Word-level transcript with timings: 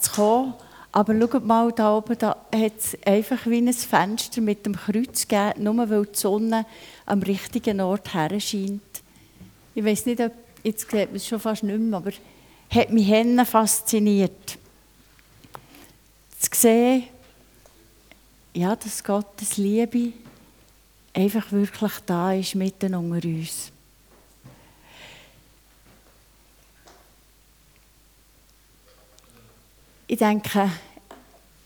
zu 0.00 0.10
kommen. 0.12 0.54
Aber 0.92 1.18
schaut 1.18 1.44
mal 1.44 1.70
da 1.72 1.96
oben, 1.96 2.16
da 2.18 2.36
hat 2.54 2.78
es 2.78 2.96
einfach 3.04 3.46
wie 3.46 3.58
ein 3.58 3.72
Fenster 3.72 4.40
mit 4.40 4.64
dem 4.64 4.74
Kreuz 4.74 5.28
gegeben, 5.28 5.62
nur 5.62 5.90
weil 5.90 6.06
die 6.06 6.18
Sonne 6.18 6.66
am 7.06 7.22
richtigen 7.22 7.80
Ort 7.80 8.14
her 8.14 8.40
scheint. 8.40 8.82
Ich 9.74 9.84
weiß 9.84 10.06
nicht, 10.06 10.20
ob, 10.20 10.32
jetzt 10.64 10.90
sieht 10.90 11.08
man 11.08 11.16
es 11.16 11.26
schon 11.26 11.40
fast 11.40 11.62
nicht 11.62 11.78
mehr, 11.78 11.98
aber 11.98 12.10
hat 12.70 12.90
mich 12.90 13.08
Henne 13.08 13.44
fasziniert. 13.44 14.58
Zu 16.38 16.50
sehen, 16.52 17.04
ja, 18.54 18.74
dass 18.74 19.04
Gottes 19.04 19.56
Liebe 19.56 20.12
einfach 21.14 21.52
wirklich 21.52 21.92
da 22.06 22.32
ist, 22.32 22.54
mitten 22.54 22.94
unter 22.94 23.26
uns. 23.26 23.72
Ich 30.10 30.16
denke, 30.16 30.70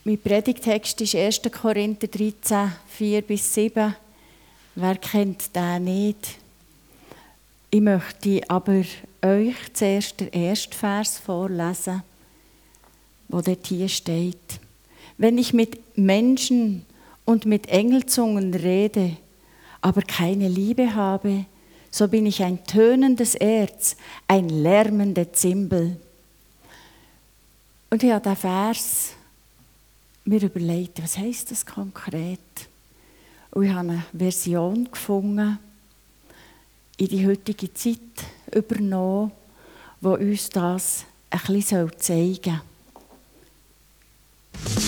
mein 0.03 0.21
Predigtext 0.21 0.99
ist 0.99 1.15
1. 1.15 1.43
Korinther 1.49 2.07
13, 2.07 2.73
4 2.89 3.21
bis 3.21 3.53
7. 3.53 3.95
Wer 4.75 4.95
kennt 4.97 5.55
den 5.55 5.85
nicht? 5.85 6.39
Ich 7.69 7.79
möchte 7.79 8.41
aber 8.49 8.83
euch 9.21 9.55
zuerst 9.71 10.19
den 10.19 10.33
ersten 10.33 10.73
Vers 10.73 11.19
vorlesen, 11.19 12.03
wo 13.29 13.39
dort 13.39 13.65
hier 13.65 13.87
steht. 13.87 14.59
Wenn 15.17 15.37
ich 15.37 15.53
mit 15.53 15.97
Menschen 15.97 16.85
und 17.23 17.45
mit 17.45 17.69
Engelzungen 17.69 18.53
rede, 18.53 19.15
aber 19.79 20.01
keine 20.01 20.49
Liebe 20.49 20.93
habe, 20.95 21.45
so 21.91 22.09
bin 22.09 22.25
ich 22.25 22.43
ein 22.43 22.65
tönendes 22.65 23.35
Erz, 23.35 23.95
ein 24.27 24.49
lärmender 24.49 25.31
Zimbel. 25.31 25.95
Und 27.93 28.01
ich 28.01 28.11
habe 28.11 28.23
diesen 28.23 28.37
Vers 28.37 29.11
mir 30.25 30.41
überlegt, 30.41 31.03
was 31.03 31.15
heißt 31.15 31.51
das 31.51 31.63
konkret? 31.63 32.39
Und 33.51 33.65
ich 33.65 33.69
habe 33.69 33.81
eine 33.81 34.03
Version 34.11 34.89
gefunden, 34.91 35.59
in 36.97 37.07
die 37.07 37.27
heutige 37.27 37.71
Zeit 37.71 37.99
übernommen, 38.51 39.31
die 40.01 40.07
uns 40.07 40.49
das 40.49 41.05
ein 41.29 41.39
bisschen 41.45 41.91
zeigen 41.99 42.61
soll. 44.65 44.82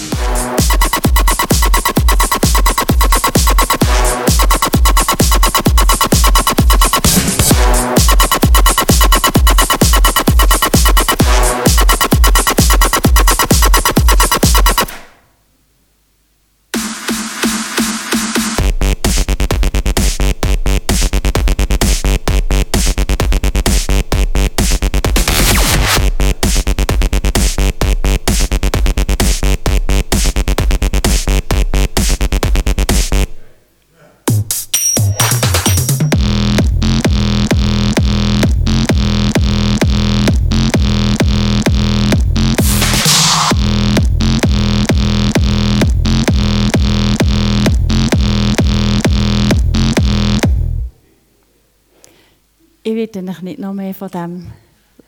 Nicht 53.46 53.60
noch 53.60 53.74
mehr 53.74 53.94
von 53.94 54.10
dem 54.10 54.52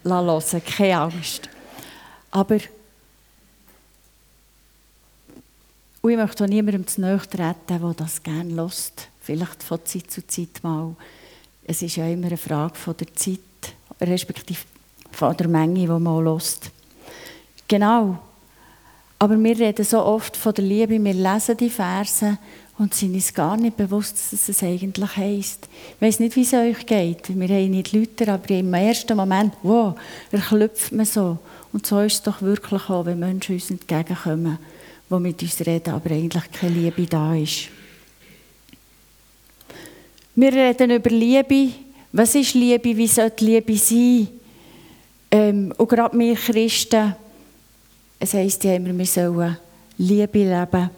hören, 0.03 0.61
keine 0.65 0.99
Angst. 0.99 1.49
Aber 2.31 2.57
und 6.01 6.11
ich 6.11 6.17
möchte 6.17 6.43
auch 6.43 6.47
niemandem 6.47 6.87
zu 6.87 7.01
nahe 7.01 7.19
treten, 7.19 7.55
der 7.67 7.93
das 7.93 8.23
gerne 8.23 8.53
lässt. 8.53 9.09
Vielleicht 9.19 9.61
von 9.61 9.83
Zeit 9.83 10.09
zu 10.09 10.25
Zeit 10.25 10.63
mal. 10.63 10.95
Es 11.65 11.81
ist 11.81 11.97
ja 11.97 12.07
immer 12.07 12.27
eine 12.27 12.37
Frage 12.37 12.75
von 12.75 12.95
der 12.95 13.13
Zeit, 13.13 13.39
respektive 13.99 14.61
von 15.11 15.35
der 15.35 15.49
Menge, 15.49 15.81
die 15.81 15.87
man 15.87 16.23
lässt. 16.23 16.71
Genau. 17.67 18.19
Aber 19.19 19.37
wir 19.37 19.59
reden 19.59 19.83
so 19.83 20.01
oft 20.01 20.37
von 20.37 20.53
der 20.53 20.63
Liebe, 20.63 21.03
wir 21.03 21.13
lesen 21.13 21.57
die 21.57 21.69
Verse 21.69 22.37
und 22.77 22.93
sind 22.93 23.15
uns 23.15 23.33
gar 23.33 23.57
nicht 23.57 23.75
bewusst, 23.75 24.15
was 24.31 24.49
es 24.49 24.61
eigentlich 24.61 25.17
heisst. 25.17 25.67
Ich 25.95 26.01
weiß 26.01 26.19
nicht, 26.19 26.35
wie 26.35 26.43
es 26.43 26.53
euch 26.53 26.85
geht. 26.85 27.27
Wir 27.27 27.47
haben 27.47 27.71
nicht 27.71 27.91
Leute, 27.91 28.31
aber 28.31 28.49
im 28.51 28.73
ersten 28.73 29.17
Moment, 29.17 29.53
wow, 29.63 29.95
erklüpft 30.31 30.91
man 30.91 31.05
so. 31.05 31.39
Und 31.73 31.85
so 31.87 31.99
ist 32.01 32.13
es 32.13 32.21
doch 32.21 32.41
wirklich 32.41 32.89
auch, 32.89 33.05
wenn 33.05 33.19
Menschen 33.19 33.55
uns 33.55 33.71
entgegenkommen, 33.71 34.59
die 35.09 35.19
mit 35.19 35.41
uns 35.41 35.59
reden, 35.65 35.93
aber 35.93 36.11
eigentlich 36.11 36.51
keine 36.51 36.73
Liebe 36.73 37.05
da 37.07 37.35
ist. 37.35 37.69
Wir 40.35 40.53
reden 40.53 40.91
über 40.91 41.09
Liebe. 41.09 41.71
Was 42.11 42.35
ist 42.35 42.53
Liebe? 42.53 42.95
Wie 42.95 43.07
sollte 43.07 43.43
Liebe 43.43 43.75
sein? 43.75 44.27
Ähm, 45.31 45.73
und 45.75 45.89
gerade 45.89 46.17
wir 46.17 46.35
Christen, 46.35 47.15
es 48.19 48.33
heisst 48.33 48.63
ja 48.63 48.75
immer, 48.75 48.95
wir 48.95 49.05
sollen 49.05 49.57
Liebe 49.97 50.39
leben. 50.39 50.89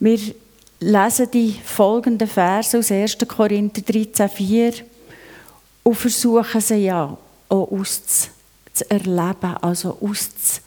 Wir 0.00 0.18
lesen 0.80 1.30
die 1.30 1.52
folgenden 1.64 2.28
Verse 2.28 2.78
aus 2.78 2.90
1. 2.90 3.18
Korinther 3.26 3.82
13,4 3.82 4.82
und 5.82 5.94
versuchen 5.94 6.60
sie 6.60 6.76
ja 6.76 7.16
auch 7.48 7.72
auszuerleben, 7.72 9.56
also 9.60 9.98
auszu, 10.00 10.60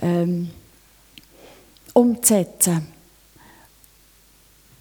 ähm, 0.00 0.50
umzusetzen. 1.92 2.86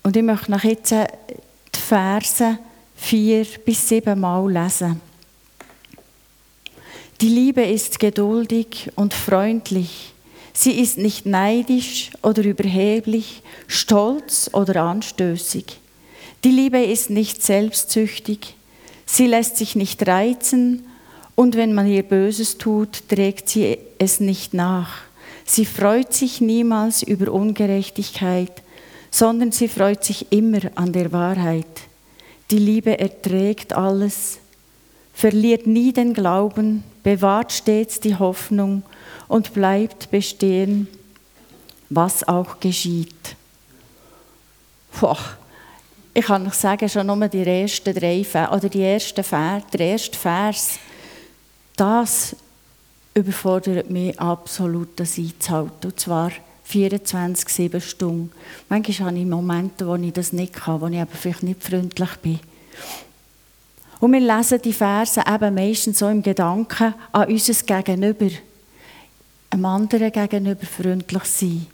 Und 0.03 0.15
ich 0.15 0.23
möchte 0.23 0.51
nach 0.51 0.63
jetzt 0.63 0.91
die 0.91 1.79
Verse 1.79 2.57
4 2.95 3.45
bis 3.65 3.87
7 3.87 4.19
Mal 4.19 4.51
lesen. 4.51 5.01
Die 7.21 7.29
Liebe 7.29 7.63
ist 7.63 7.99
geduldig 7.99 8.91
und 8.95 9.13
freundlich. 9.13 10.13
Sie 10.61 10.73
ist 10.73 10.97
nicht 10.97 11.25
neidisch 11.25 12.11
oder 12.21 12.43
überheblich, 12.43 13.43
stolz 13.67 14.49
oder 14.51 14.81
anstößig. 14.81 15.79
Die 16.43 16.51
Liebe 16.51 16.83
ist 16.83 17.09
nicht 17.09 17.41
selbstsüchtig. 17.41 18.57
Sie 19.05 19.27
lässt 19.27 19.55
sich 19.55 19.77
nicht 19.77 20.05
reizen 20.05 20.85
und 21.35 21.55
wenn 21.55 21.73
man 21.73 21.87
ihr 21.87 22.03
Böses 22.03 22.57
tut, 22.57 23.07
trägt 23.07 23.47
sie 23.47 23.77
es 23.99 24.19
nicht 24.19 24.53
nach. 24.53 24.97
Sie 25.45 25.63
freut 25.63 26.11
sich 26.13 26.41
niemals 26.41 27.03
über 27.03 27.31
Ungerechtigkeit, 27.31 28.51
sondern 29.11 29.53
sie 29.53 29.69
freut 29.69 30.03
sich 30.03 30.29
immer 30.29 30.59
an 30.75 30.91
der 30.91 31.13
Wahrheit. 31.13 31.67
Die 32.51 32.59
Liebe 32.59 32.99
erträgt 32.99 33.71
alles, 33.71 34.39
verliert 35.13 35.67
nie 35.67 35.93
den 35.93 36.13
Glauben, 36.13 36.83
bewahrt 37.01 37.53
stets 37.53 38.01
die 38.01 38.15
Hoffnung 38.15 38.83
und 39.29 39.53
bleibt 39.53 40.11
bestehen, 40.11 40.89
was 41.89 42.27
auch 42.27 42.59
geschieht. 42.59 43.37
Boah. 44.99 45.17
Ich 46.13 46.25
kann 46.25 46.45
euch 46.45 46.55
sagen, 46.55 46.89
schon 46.89 47.07
nur 47.07 47.27
die 47.29 47.45
ersten 47.45 47.93
drei 47.93 48.23
Vers, 48.25 48.51
oder 48.51 48.67
die 48.67 48.81
ersten 48.81 49.23
Vers, 49.23 49.63
der 49.71 49.79
erste 49.79 50.17
Vers, 50.17 50.79
das 51.77 52.35
überfordert 53.13 53.89
mich 53.89 54.19
absolut, 54.19 54.99
das 54.99 55.17
einzuhalten. 55.17 55.91
Und 55.91 55.99
zwar 55.99 56.31
24, 56.63 57.47
7 57.47 57.81
Stunden. 57.81 58.31
Manchmal 58.67 59.09
habe 59.09 59.19
ich 59.19 59.25
Momente, 59.25 59.87
wo 59.87 59.95
ich 59.95 60.11
das 60.11 60.33
nicht 60.33 60.53
kann, 60.53 60.81
wo 60.81 60.87
ich 60.87 60.99
aber 60.99 61.11
vielleicht 61.13 61.43
nicht 61.43 61.63
freundlich 61.63 62.15
bin. 62.17 62.39
Und 63.99 64.13
wir 64.13 64.19
lesen 64.19 64.61
die 64.61 64.73
Verse 64.73 65.21
eben 65.27 65.55
meistens 65.55 65.99
so 65.99 66.07
im 66.07 66.23
Gedanken 66.23 66.93
an 67.11 67.27
unser 67.27 67.53
Gegenüber 67.53 68.29
einem 69.49 69.65
anderen 69.65 70.11
gegenüber 70.11 70.65
freundlich 70.65 71.23
sein. 71.23 71.67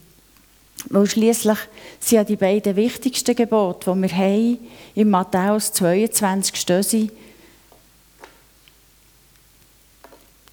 Weil 0.90 1.08
schliesslich 1.08 1.58
sind 2.00 2.18
ja 2.18 2.24
die 2.24 2.36
beiden 2.36 2.76
wichtigsten 2.76 3.36
Gebote, 3.36 3.92
die 3.94 4.02
wir 4.02 4.12
haben, 4.12 4.58
in 4.94 5.10
Matthäus 5.10 5.72
22 5.74 6.56
stehen 6.56 7.12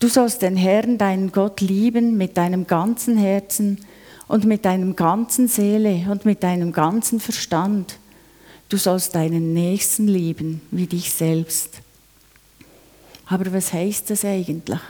Du 0.02 0.08
sollst 0.08 0.42
den 0.42 0.56
Herrn, 0.56 0.98
deinen 0.98 1.30
Gott, 1.30 1.60
lieben 1.60 2.16
mit 2.16 2.36
deinem 2.36 2.66
ganzen 2.66 3.16
Herzen 3.16 3.78
und 4.26 4.44
mit 4.44 4.64
deinem 4.64 4.96
ganzen 4.96 5.46
Seele 5.46 6.06
und 6.10 6.24
mit 6.24 6.42
deinem 6.42 6.72
ganzen 6.72 7.20
Verstand. 7.20 8.00
Du 8.69 8.78
sollst 8.78 9.14
deinen 9.14 9.52
Nächsten 9.52 10.08
lieben 10.08 10.60
wie 10.72 10.88
dich 10.88 11.12
selbst. 11.12 11.82
Aber 13.26 13.52
was 13.52 13.72
heißt 13.72 14.10
das 14.10 14.24
eigentlich? 14.24 14.80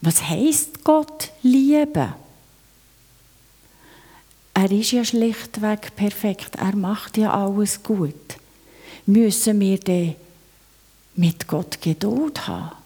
Was 0.00 0.22
heißt 0.22 0.84
Gott 0.84 1.30
lieben? 1.42 2.14
Er 4.54 4.70
ist 4.72 4.90
ja 4.92 5.04
schlichtweg 5.04 5.94
perfekt. 5.96 6.56
Er 6.56 6.74
macht 6.74 7.16
ja 7.16 7.32
alles 7.32 7.82
gut. 7.82 8.14
Müssen 9.06 9.60
wir 9.60 9.78
denn 9.78 10.16
mit 11.14 11.46
Gott 11.46 11.80
Geduld 11.80 12.46
haben? 12.46 12.76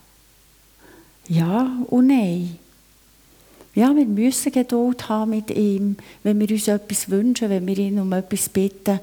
Ja 1.29 1.71
und 1.89 2.09
nein. 2.09 2.59
Ja, 3.75 3.95
wir 3.97 4.05
müssen 4.05 4.53
Geduld 4.53 5.09
haben 5.09 5.31
mit 5.31 5.51
ihm. 5.51 5.97
Wenn 6.23 6.39
wir 6.41 6.51
uns 6.51 6.69
etwas 6.69 7.09
wünschen, 7.09 7.49
wenn 7.49 7.67
wir 7.67 7.79
ihn 7.79 7.99
um 7.99 8.13
etwas 8.13 8.49
bitten, 8.49 9.01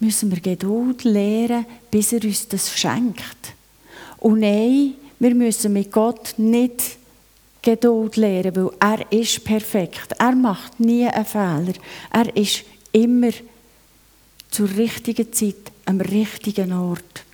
müssen 0.00 0.30
wir 0.30 0.40
Geduld 0.40 1.04
lernen, 1.04 1.66
bis 1.90 2.12
er 2.12 2.24
uns 2.24 2.48
das 2.48 2.72
schenkt. 2.78 3.54
Und 4.18 4.40
nein, 4.40 4.94
wir 5.18 5.34
müssen 5.34 5.72
mit 5.72 5.92
Gott 5.92 6.34
nicht 6.38 6.97
Geduld 7.68 8.16
lernen, 8.16 8.56
weil 8.56 8.70
er 8.80 9.12
ist 9.12 9.44
perfekt. 9.44 10.14
Er 10.18 10.34
macht 10.34 10.80
nie 10.80 11.06
einen 11.06 11.26
Fehler. 11.26 11.74
Er 12.10 12.34
ist 12.34 12.64
immer 12.92 13.30
zur 14.50 14.70
richtigen 14.70 15.30
Zeit 15.34 15.70
am 15.84 16.00
richtigen 16.00 16.72
Ort. 16.72 17.24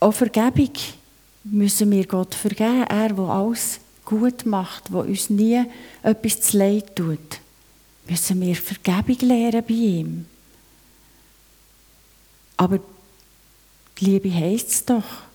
Auch 0.00 0.10
Vergebung 0.10 0.72
müssen 1.44 1.92
wir 1.92 2.06
Gott 2.08 2.34
vergeben. 2.34 2.82
Er, 2.88 3.10
der 3.10 3.24
alles 3.24 3.78
gut 4.04 4.46
macht, 4.46 4.88
der 4.88 5.06
uns 5.06 5.30
nie 5.30 5.64
etwas 6.02 6.40
zu 6.40 6.58
leid 6.58 6.96
tut. 6.96 7.38
Müssen 8.08 8.40
wir 8.40 8.56
Vergebung 8.56 9.28
lernen 9.28 9.64
bei 9.64 9.74
ihm. 9.74 10.26
Aber 12.56 12.80
die 14.00 14.04
Liebe 14.04 14.34
heisst 14.34 14.70
es 14.70 14.84
doch, 14.84 15.27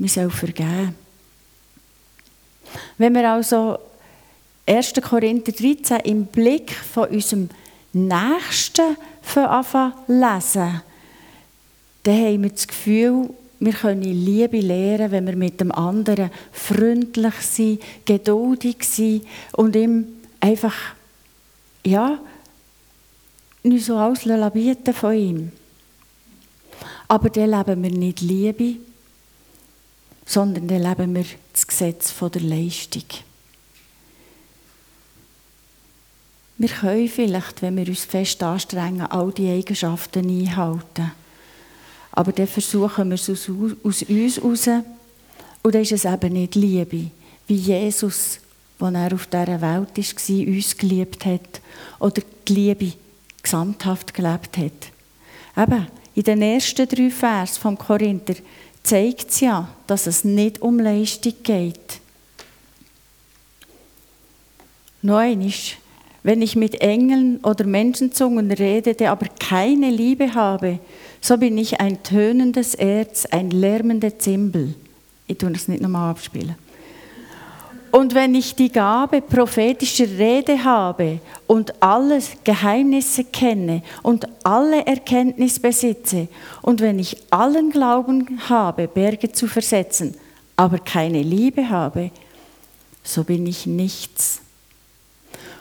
wir 0.00 0.08
sollen 0.08 0.30
vergeben. 0.30 0.94
Wenn 2.96 3.14
wir 3.14 3.30
also 3.30 3.78
1. 4.66 4.94
Korinther 5.02 5.52
13 5.52 6.00
im 6.00 6.26
Blick 6.26 6.72
von 6.72 7.08
unserem 7.08 7.50
Nächsten 7.92 8.96
anfangen 9.36 9.92
lesen, 10.06 10.82
dann 12.02 12.14
haben 12.14 12.42
wir 12.42 12.50
das 12.50 12.66
Gefühl, 12.66 13.28
wir 13.58 13.72
können 13.74 14.02
Liebe 14.02 14.60
lernen, 14.60 15.10
wenn 15.10 15.26
wir 15.26 15.36
mit 15.36 15.60
dem 15.60 15.70
anderen 15.70 16.30
freundlich 16.50 17.34
sind, 17.42 17.82
geduldig 18.06 18.82
sind 18.84 19.26
und 19.52 19.76
ihm 19.76 20.06
einfach, 20.40 20.74
ja, 21.84 22.18
nicht 23.62 23.84
so 23.84 23.96
alles 23.96 24.22
von 24.94 25.14
ihm. 25.14 25.52
Aber 27.06 27.28
dann 27.28 27.50
leben 27.50 27.82
wir 27.82 27.90
nicht 27.90 28.22
Liebe, 28.22 28.76
sondern 30.24 30.68
dann 30.68 30.82
leben 30.82 31.14
wir 31.14 31.24
das 31.52 31.66
Gesetz 31.66 32.14
der 32.18 32.42
Leistung. 32.42 33.04
Wir 36.58 36.68
können 36.68 37.08
vielleicht, 37.08 37.62
wenn 37.62 37.76
wir 37.78 37.88
uns 37.88 38.04
fest 38.04 38.42
anstrengen, 38.42 39.06
all 39.06 39.32
die 39.32 39.48
Eigenschaften 39.48 40.28
einhalten. 40.28 41.10
Aber 42.12 42.32
dann 42.32 42.46
versuchen 42.46 43.08
wir 43.08 43.14
es 43.14 43.30
aus, 43.30 43.48
aus 43.82 44.02
uns 44.02 44.36
heraus. 44.36 44.68
Und 45.62 45.74
dann 45.74 45.82
ist 45.82 45.92
es 45.92 46.04
eben 46.04 46.34
nicht 46.34 46.54
Liebe, 46.54 47.10
wie 47.46 47.54
Jesus, 47.54 48.40
als 48.78 48.94
er 48.94 49.14
auf 49.14 49.26
dieser 49.26 49.60
Welt 49.60 49.62
war, 49.96 50.54
uns 50.54 50.76
geliebt 50.76 51.24
hat 51.24 51.60
oder 51.98 52.22
die 52.46 52.52
Liebe 52.52 52.92
gesamthaft 53.42 54.12
gelebt 54.12 54.58
hat. 54.58 54.92
Eben, 55.56 55.86
in 56.14 56.22
den 56.22 56.42
ersten 56.42 56.86
drei 56.86 57.10
Vers 57.10 57.56
vom 57.56 57.78
Korinther 57.78 58.34
zeigt 58.82 59.30
es 59.30 59.40
ja, 59.40 59.68
dass 59.86 60.06
es 60.06 60.24
nicht 60.24 60.62
um 60.62 60.78
Leistung 60.78 61.34
geht. 61.42 62.00
Noch 65.02 65.18
einmal, 65.18 65.52
wenn 66.22 66.42
ich 66.42 66.56
mit 66.56 66.80
Engeln 66.80 67.38
oder 67.38 67.64
Menschenzungen 67.64 68.50
rede, 68.50 69.10
aber 69.10 69.26
keine 69.38 69.90
Liebe 69.90 70.34
habe, 70.34 70.78
so 71.20 71.38
bin 71.38 71.56
ich 71.56 71.80
ein 71.80 72.02
tönendes 72.02 72.74
Erz, 72.74 73.26
ein 73.26 73.50
lärmender 73.50 74.18
Zimbel. 74.18 74.74
Ich 75.26 75.38
tue 75.38 75.50
das 75.50 75.68
nicht 75.68 75.82
nochmal 75.82 76.10
abspielen. 76.10 76.56
Und 77.90 78.14
wenn 78.14 78.34
ich 78.34 78.54
die 78.54 78.70
Gabe 78.70 79.20
prophetischer 79.20 80.06
Rede 80.06 80.62
habe 80.62 81.18
und 81.46 81.82
alle 81.82 82.20
Geheimnisse 82.44 83.24
kenne 83.24 83.82
und 84.02 84.28
alle 84.44 84.86
Erkenntnis 84.86 85.58
besitze 85.58 86.28
und 86.62 86.80
wenn 86.80 86.98
ich 87.00 87.16
allen 87.30 87.70
Glauben 87.70 88.40
habe, 88.48 88.86
Berge 88.86 89.32
zu 89.32 89.48
versetzen, 89.48 90.14
aber 90.56 90.78
keine 90.78 91.22
Liebe 91.22 91.68
habe, 91.68 92.10
so 93.02 93.24
bin 93.24 93.46
ich 93.46 93.66
nichts. 93.66 94.40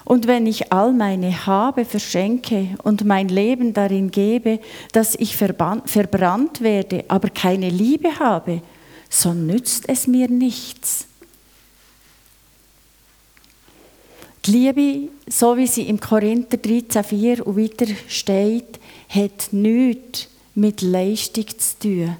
Und 0.05 0.27
wenn 0.27 0.45
ich 0.45 0.71
all 0.71 0.91
meine 0.91 1.45
Habe 1.45 1.85
verschenke 1.85 2.69
und 2.83 3.05
mein 3.05 3.27
Leben 3.27 3.73
darin 3.73 4.11
gebe, 4.11 4.59
dass 4.91 5.15
ich 5.15 5.37
verbrannt 5.37 6.61
werde, 6.61 7.05
aber 7.07 7.29
keine 7.29 7.69
Liebe 7.69 8.19
habe, 8.19 8.61
so 9.09 9.33
nützt 9.33 9.87
es 9.87 10.07
mir 10.07 10.27
nichts. 10.27 11.08
Die 14.49 14.55
Liebe, 14.57 15.09
so 15.27 15.55
wie 15.55 15.67
sie 15.67 15.83
im 15.83 15.99
Korinther 15.99 16.57
13,4 16.57 17.41
und 17.41 17.55
weiter 17.55 17.85
steht, 18.07 18.79
hat 19.07 19.49
nichts 19.53 20.27
mit 20.55 20.81
Leistung 20.81 21.45
zu 21.55 21.77
tun, 21.79 22.15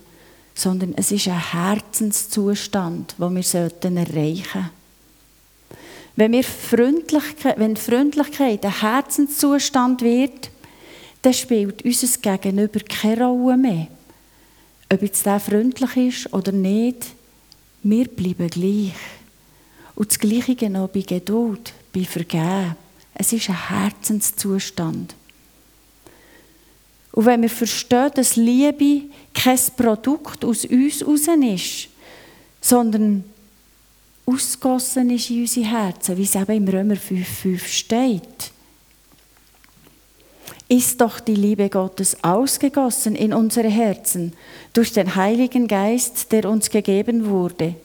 sondern 0.53 0.93
es 0.95 1.11
ist 1.11 1.27
ein 1.27 1.51
Herzenszustand, 1.51 3.15
den 3.17 3.35
wir 3.35 3.41
erreichen 3.41 4.43
sollten. 4.43 4.69
Wenn, 6.17 6.31
wir 6.33 6.43
Freundlichkeit, 6.43 7.57
wenn 7.57 7.75
Freundlichkeit 7.75 8.63
ein 8.63 8.79
Herzenszustand 8.79 10.03
wird, 10.03 10.51
dann 11.23 11.33
spielt 11.33 11.83
unser 11.83 12.19
Gegenüber 12.21 12.79
keine 12.81 13.25
Rolle 13.25 13.57
mehr. 13.57 13.87
Ob 14.93 15.01
jetzt 15.01 15.25
der 15.25 15.39
freundlich 15.39 15.97
ist 15.97 16.31
oder 16.31 16.51
nicht, 16.51 17.07
wir 17.81 18.07
bleiben 18.07 18.51
gleich. 18.51 18.93
Und 19.95 20.11
das 20.11 20.19
Gleiche 20.19 20.53
genau 20.53 20.85
bei 20.85 21.01
Geduld 21.01 21.73
bei 22.00 22.06
Vergeben. 22.06 22.75
Es 23.13 23.34
ist 23.34 23.50
ein 23.50 23.69
Herzenszustand. 23.69 25.16
Und 27.12 27.25
wenn 27.25 27.42
wir 27.42 27.50
verstehen, 27.50 28.12
dass 28.16 28.36
Liebe 28.36 29.04
kein 29.34 29.60
Produkt 29.75 30.46
aus 30.46 30.66
uns 30.66 31.06
raus 31.06 31.28
ist, 31.42 31.90
sondern 32.62 33.24
ausgossen 34.25 35.10
ist 35.10 35.30
in 35.30 35.42
unsere 35.42 35.66
Herzen, 35.66 36.18
wie 36.18 36.24
es 36.24 36.36
eben 36.36 36.51
im 36.51 36.68
Römer 36.68 36.96
5,5 36.96 37.65
steht, 37.65 38.51
ist 40.68 41.01
doch 41.01 41.20
die 41.20 41.36
Liebe 41.36 41.68
Gottes 41.68 42.24
ausgegossen 42.24 43.15
in 43.15 43.34
unsere 43.34 43.70
Herzen 43.70 44.34
durch 44.72 44.94
den 44.94 45.15
Heiligen 45.15 45.68
Geist, 45.68 46.32
der 46.32 46.48
uns 46.48 46.70
gegeben 46.70 47.25
wurde 47.25 47.75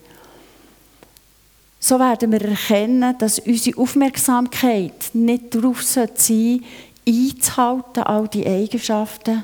so 1.85 1.99
werden 1.99 2.31
wir 2.31 2.41
erkennen, 2.41 3.15
dass 3.19 3.37
unsere 3.37 3.77
Aufmerksamkeit 3.77 5.11
nicht 5.13 5.53
darauf 5.53 5.83
sein 5.83 6.09
sollte, 6.15 6.63
einzuhalten, 7.07 8.01
all 8.01 8.27
die 8.27 8.47
Eigenschaften, 8.47 9.43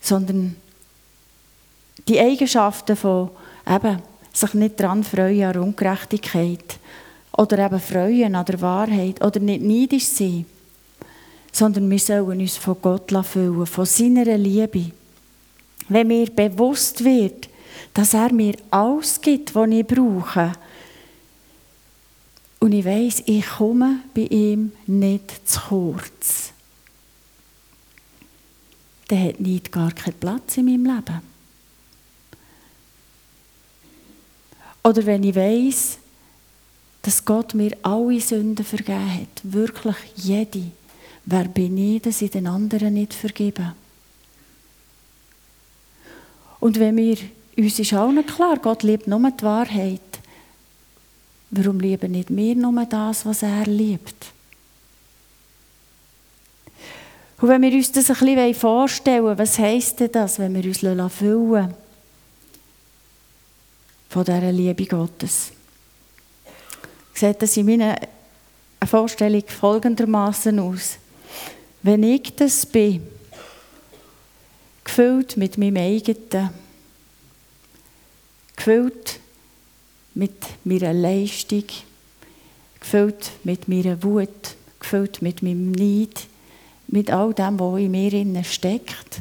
sondern 0.00 0.54
die 2.06 2.20
Eigenschaften 2.20 2.94
von 2.94 3.30
eben, 3.68 3.98
sich 4.32 4.54
nicht 4.54 4.78
daran 4.78 5.02
freuen 5.02 5.56
an 5.56 5.58
Ungerechtigkeit 5.58 6.78
oder 7.36 7.66
eben 7.66 7.80
freuen 7.80 8.36
an 8.36 8.44
der 8.44 8.60
Wahrheit 8.60 9.20
oder 9.20 9.40
nicht 9.40 9.64
neidisch 9.64 10.06
sein, 10.06 10.46
sondern 11.50 11.90
wir 11.90 11.98
sollen 11.98 12.40
uns 12.42 12.56
von 12.56 12.76
Gott 12.80 13.12
füllen, 13.26 13.66
von 13.66 13.86
seiner 13.86 14.36
Liebe. 14.36 14.92
Wenn 15.88 16.06
mir 16.06 16.26
bewusst 16.26 17.02
wird, 17.02 17.48
dass 17.92 18.14
er 18.14 18.32
mir 18.32 18.54
alles 18.70 19.20
gibt, 19.20 19.52
was 19.52 19.68
ich 19.68 19.84
brauche, 19.84 20.52
und 22.64 22.72
ich 22.72 22.86
weiß, 22.86 23.24
ich 23.26 23.46
komme 23.46 24.00
bei 24.14 24.22
ihm 24.22 24.72
nicht 24.86 25.46
zu 25.46 25.60
kurz. 25.60 26.50
Der 29.10 29.22
hat 29.22 29.40
nicht 29.40 29.70
gar 29.70 29.92
keinen 29.92 30.14
Platz 30.14 30.56
in 30.56 30.64
meinem 30.64 30.86
Leben. 30.86 31.20
Oder 34.82 35.04
wenn 35.04 35.24
ich 35.24 35.36
weiß, 35.36 35.98
dass 37.02 37.22
Gott 37.22 37.52
mir 37.52 37.76
alle 37.82 38.18
Sünden 38.18 38.64
vergeben 38.64 39.12
hat, 39.12 39.42
wirklich 39.42 39.96
jede, 40.16 40.70
wer 41.26 41.44
bin 41.44 41.76
ich, 41.76 42.00
dass 42.00 42.22
ich 42.22 42.30
den 42.30 42.46
anderen 42.46 42.94
nicht 42.94 43.12
vergebe? 43.12 43.74
Und 46.60 46.78
wenn 46.78 46.96
wir, 46.96 47.18
uns 47.58 47.78
ist 47.78 47.92
nicht 47.92 48.34
klar, 48.34 48.56
Gott 48.56 48.82
liebt 48.82 49.06
nur 49.06 49.30
die 49.30 49.44
Wahrheit, 49.44 50.00
Warum 51.56 51.78
lieben 51.78 52.10
nicht 52.10 52.34
wir 52.34 52.56
nur 52.56 52.84
das, 52.84 53.24
was 53.24 53.44
er 53.44 53.64
liebt? 53.64 54.32
Und 57.40 57.48
wenn 57.48 57.62
wir 57.62 57.72
uns 57.72 57.92
das 57.92 58.10
ein 58.10 58.16
bisschen 58.16 58.54
vorstellen 58.54 59.38
was 59.38 59.58
heisst 59.58 60.00
denn 60.00 60.10
das, 60.10 60.40
wenn 60.40 60.54
wir 60.54 60.64
uns 60.64 60.78
füllen 61.14 61.74
von 64.08 64.24
dieser 64.24 64.50
Liebe 64.50 64.86
Gottes. 64.86 65.52
Sieht 67.12 67.40
das 67.40 67.56
in 67.56 67.66
meiner 67.66 67.96
Vorstellung 68.84 69.44
folgendermaßen 69.46 70.58
aus. 70.58 70.98
Wenn 71.82 72.02
ich 72.02 72.34
das 72.34 72.66
bin, 72.66 73.06
gefüllt 74.82 75.36
mit 75.36 75.56
meinem 75.56 75.76
eigenen, 75.76 76.50
gefüllt 78.56 79.20
mit 80.14 80.34
meiner 80.64 80.92
Leistung, 80.92 81.64
gefüllt 82.80 83.32
mit 83.44 83.68
meiner 83.68 84.02
Wut, 84.02 84.54
gefüllt 84.78 85.22
mit 85.22 85.42
meinem 85.42 85.72
Neid, 85.72 86.26
mit 86.86 87.10
all 87.10 87.34
dem, 87.34 87.58
was 87.58 87.80
in 87.80 88.32
mir 88.32 88.44
steckt. 88.44 89.20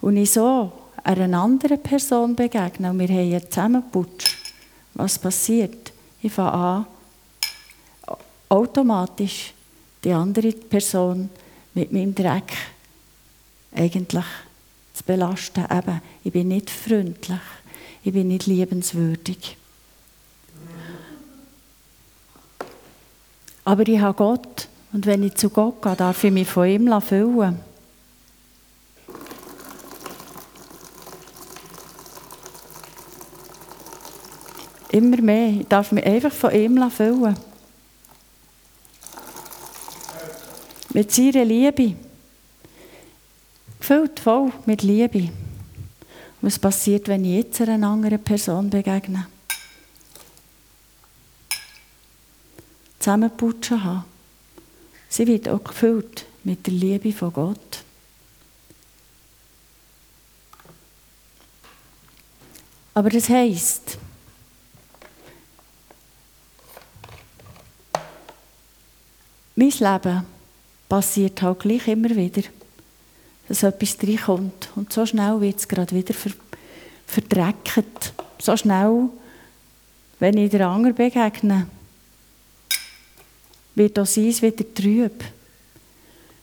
Und 0.00 0.16
ich 0.16 0.32
so 0.32 0.72
einer 1.02 1.38
anderen 1.38 1.82
Person 1.82 2.34
begegne 2.34 2.90
und 2.90 2.98
wir 2.98 3.08
haben 3.08 3.32
einen 3.32 3.50
Zusammenputsch, 3.50 4.36
was 4.94 5.18
passiert? 5.18 5.92
Ich 6.22 6.32
fange 6.32 6.52
an, 6.52 6.86
automatisch 8.48 9.52
die 10.02 10.12
andere 10.12 10.52
Person 10.52 11.28
mit 11.74 11.92
meinem 11.92 12.14
Dreck 12.14 12.52
eigentlich 13.74 14.24
zu 14.94 15.04
belasten. 15.04 15.64
Eben, 15.70 16.00
ich 16.22 16.32
bin 16.32 16.48
nicht 16.48 16.70
freundlich, 16.70 17.40
ich 18.02 18.12
bin 18.12 18.28
nicht 18.28 18.46
liebenswürdig. 18.46 19.56
Aber 23.64 23.88
ich 23.88 23.98
habe 23.98 24.16
Gott 24.16 24.68
und 24.92 25.06
wenn 25.06 25.22
ich 25.22 25.34
zu 25.34 25.50
Gott 25.50 25.82
gehe, 25.82 25.96
darf 25.96 26.22
ich 26.24 26.30
mich 26.30 26.48
von 26.48 26.66
ihm 26.68 27.00
füllen 27.00 27.58
Immer 34.90 35.20
mehr. 35.20 35.48
Ich 35.48 35.66
darf 35.66 35.90
mich 35.90 36.06
einfach 36.06 36.30
von 36.30 36.52
ihm 36.52 36.88
füllen. 36.88 37.36
Mit 40.92 41.10
seiner 41.10 41.44
Liebe. 41.44 41.96
Gefüllt 43.80 44.20
voll 44.20 44.52
mit 44.66 44.82
Liebe. 44.82 45.30
Was 46.40 46.60
passiert, 46.60 47.08
wenn 47.08 47.24
ich 47.24 47.44
jetzt 47.44 47.60
einer 47.62 47.88
anderen 47.88 48.22
Person 48.22 48.70
begegne? 48.70 49.26
Zusammenputschen 53.04 53.84
habe. 53.84 54.04
Sie 55.10 55.26
wird 55.26 55.46
auch 55.50 55.62
gefüllt 55.62 56.24
mit 56.42 56.66
der 56.66 56.72
Liebe 56.72 57.12
von 57.12 57.34
Gott. 57.34 57.84
Aber 62.94 63.10
das 63.10 63.28
heisst, 63.28 63.98
mein 69.54 69.68
Leben 69.68 70.24
passiert 70.88 71.42
halt 71.42 71.60
gleich 71.60 71.86
immer 71.86 72.08
wieder, 72.08 72.42
dass 73.48 73.64
etwas 73.64 73.98
reinkommt. 74.02 74.70
Und 74.76 74.94
so 74.94 75.04
schnell 75.04 75.42
wird 75.42 75.58
es 75.58 75.68
gerade 75.68 75.94
wieder 75.94 76.14
ver 76.14 76.32
verdreckt. 77.06 78.14
So 78.38 78.56
schnell, 78.56 79.10
wenn 80.20 80.38
ich 80.38 80.50
der 80.50 80.68
anderen 80.68 80.94
begegne, 80.94 81.66
wird 83.74 83.98
auch 83.98 84.06
sein 84.06 84.34
wieder 84.40 84.74
trüb. 84.74 85.24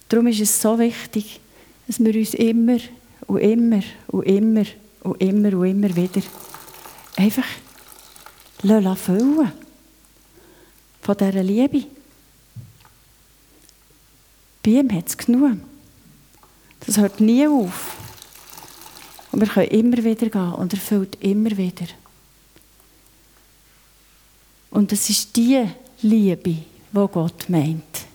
Darum 0.08 0.26
ist 0.26 0.40
es 0.40 0.60
so 0.60 0.78
wichtig, 0.78 1.40
dass 1.86 1.98
wir 1.98 2.14
uns 2.14 2.34
immer 2.34 2.78
und 3.26 3.38
immer 3.38 3.82
und 4.08 4.22
immer 4.24 4.64
und 5.02 5.20
immer 5.20 5.58
und 5.58 5.66
immer 5.66 5.96
wieder 5.96 6.22
einfach 7.16 7.46
füllen 8.96 9.52
von 11.00 11.16
dieser 11.16 11.42
Liebe. 11.42 11.86
Bei 14.62 14.70
ihm 14.70 14.92
hat 14.92 15.08
es 15.08 15.16
genug. 15.16 15.58
Das 16.86 16.96
hört 16.96 17.20
nie 17.20 17.46
auf. 17.46 17.96
Und 19.32 19.40
wir 19.40 19.48
können 19.48 19.68
immer 19.68 19.96
wieder 19.96 20.28
gehen 20.28 20.52
und 20.52 20.72
er 20.72 20.78
füllt 20.78 21.16
immer 21.20 21.56
wieder. 21.56 21.86
Und 24.70 24.92
es 24.92 25.08
ist 25.10 25.34
die 25.36 25.66
Liebe, 26.02 26.56
die 26.92 27.08
Gott 27.10 27.48
meint, 27.48 28.06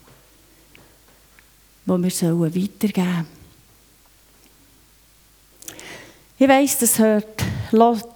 die 1.86 2.03
wir 2.03 2.12
sollen 2.12 2.55
weitergeben. 2.55 3.27
Ich 6.39 6.48
weiss, 6.48 6.77
das 6.77 7.00
hört, 7.00 7.43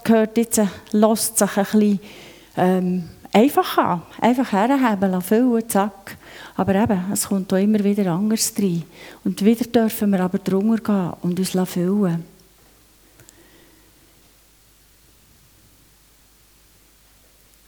gehört 0.03 0.37
jetzt, 0.37 0.61
lässt 0.91 1.39
sich 1.39 1.57
ein 1.57 1.63
bisschen 1.63 1.99
ähm, 2.55 3.09
einfach 3.33 3.77
an. 3.79 4.01
Einfach 4.19 4.51
herhaben, 4.51 5.21
füllen, 5.21 5.67
zack. 5.67 6.17
Aber 6.55 6.75
eben, 6.75 7.11
es 7.11 7.27
kommt 7.27 7.51
auch 7.51 7.57
immer 7.57 7.83
wieder 7.83 8.11
anders 8.11 8.53
rein. 8.59 8.83
Und 9.23 9.43
wieder 9.43 9.65
dürfen 9.65 10.11
wir 10.11 10.19
aber 10.19 10.37
drunter 10.37 10.83
gehen 10.83 11.13
und 11.23 11.39
uns 11.39 11.69
füllen 11.71 12.23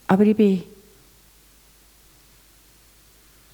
Aber 0.06 0.24
ich 0.26 0.38
bin 0.38 0.64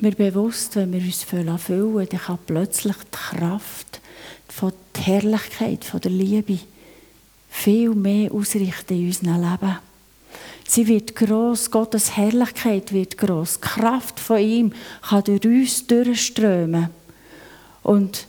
mir 0.01 0.11
bewusst, 0.11 0.75
wenn 0.77 0.93
wir 0.93 1.01
uns 1.01 1.23
füllen, 1.23 2.07
dann 2.09 2.19
kann 2.19 2.39
plötzlich 2.45 2.95
die 2.95 3.37
Kraft 3.37 3.99
von 4.47 4.71
der 4.95 5.03
Herrlichkeit, 5.03 5.83
von 5.83 5.99
der 5.99 6.11
Liebe 6.11 6.59
viel 7.49 7.93
mehr 7.93 8.31
ausrichten 8.31 8.93
in 8.93 9.07
unserem 9.07 9.41
Leben. 9.41 9.77
Sie 10.67 10.87
wird 10.87 11.15
groß, 11.15 11.71
Gottes 11.71 12.15
Herrlichkeit 12.15 12.93
wird 12.93 13.17
groß, 13.17 13.59
die 13.59 13.67
Kraft 13.67 14.19
von 14.19 14.39
ihm 14.39 14.73
kann 15.01 15.23
durch 15.23 15.45
uns 15.45 15.87
durchströmen. 15.87 16.89
Und 17.83 18.27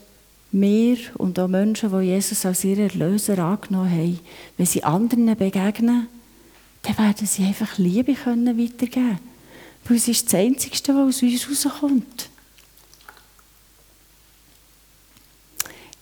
wir 0.50 0.97
und 1.19 1.39
auch 1.39 1.49
Menschen, 1.49 1.93
die 1.93 2.07
Jesus 2.07 2.45
als 2.47 2.65
ihren 2.65 2.89
Erlöser 2.91 3.39
angenommen 3.39 3.91
haben, 3.91 4.21
wenn 4.57 4.67
sie 4.67 4.83
anderen 4.83 5.37
begegnen, 5.37 6.09
dann 6.83 6.99
werden 6.99 7.27
sie 7.27 7.45
einfach 7.45 7.79
Liebe 7.79 8.15
können 8.15 8.59
weitergeben 8.59 9.30
Weil 9.85 9.97
es 9.97 10.09
ist 10.09 10.27
das 10.27 10.35
Einzige, 10.35 10.77
was 10.95 11.17
aus 11.17 11.23
uns 11.23 11.67
rauskommt. 11.67 12.31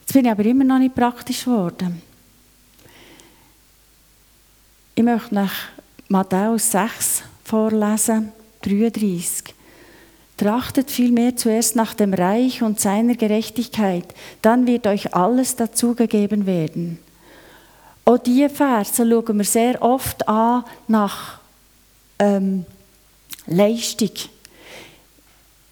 Jetzt 0.00 0.12
bin 0.12 0.24
ich 0.24 0.30
aber 0.30 0.44
immer 0.44 0.64
noch 0.64 0.78
nicht 0.78 0.94
praktisch 0.94 1.44
geworden. 1.44 2.00
Ich 4.94 5.04
möchte 5.04 5.34
nach 5.34 5.52
Matthäus 6.08 6.70
6 6.70 7.22
vorlesen, 7.44 8.32
33. 8.62 9.54
Trachtet 10.36 10.90
vielmehr 10.90 11.36
zuerst 11.36 11.76
nach 11.76 11.94
dem 11.94 12.14
Reich 12.14 12.62
und 12.62 12.80
seiner 12.80 13.16
Gerechtigkeit, 13.16 14.14
dann 14.40 14.66
wird 14.66 14.86
euch 14.86 15.14
alles 15.14 15.56
dazugegeben 15.56 16.46
werden. 16.46 16.98
Auch 18.04 18.18
diese 18.18 18.48
Verse 18.48 19.06
schauen 19.06 19.36
wir 19.36 19.44
sehr 19.44 19.82
oft 19.82 20.26
an 20.26 20.64
nach 20.86 21.40
ähm, 22.18 22.64
Leistung. 23.48 24.12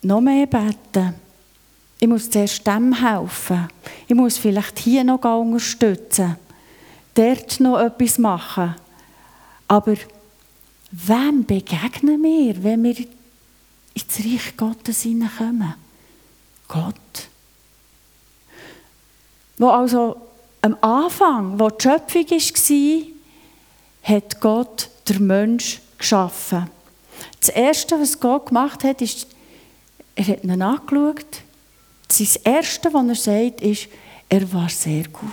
Noch 0.02 0.21
mehr 0.21 0.47
beten. 0.47 1.14
Ich 1.99 2.09
muss 2.09 2.30
zuerst 2.30 2.66
dem 2.66 2.92
helfen. 2.92 3.68
Ich 4.06 4.14
muss 4.14 4.38
vielleicht 4.38 4.78
hier 4.78 5.04
noch 5.04 5.25
unterstützen. 5.25 6.37
Dort 7.14 7.61
noch 7.61 7.78
etwas 7.78 8.18
machen. 8.18 8.75
Aber 9.68 9.97
Wem 10.90 11.45
begegnen 11.45 12.23
wir, 12.23 12.62
wenn 12.62 12.85
wir 12.85 12.97
ins 13.95 14.18
Reich 14.18 14.56
Gottes 14.56 15.02
hineinkommen? 15.02 15.75
Gott. 16.68 16.95
Wo 19.59 19.68
also 19.68 20.16
am 20.62 20.76
Anfang, 20.80 21.59
wo 21.59 21.68
die 21.68 21.83
Schöpfung 21.83 22.30
war, 22.30 23.06
hat 24.02 24.40
Gott 24.40 24.90
den 25.09 25.26
Mensch 25.26 25.80
geschaffen. 25.99 26.71
Das 27.40 27.49
Erste, 27.50 28.00
was 28.00 28.18
Gott 28.18 28.46
gemacht 28.46 28.85
hat, 28.85 29.00
ist, 29.02 29.26
er 30.14 30.26
hat 30.26 30.44
ihn 30.44 30.62
angeschaut. 30.62 31.42
Das 32.08 32.37
Erste, 32.37 32.92
was 32.92 33.08
er 33.08 33.14
sagt, 33.14 33.61
ist, 33.61 33.88
er 34.28 34.52
war 34.52 34.68
sehr 34.68 35.04
gut. 35.08 35.30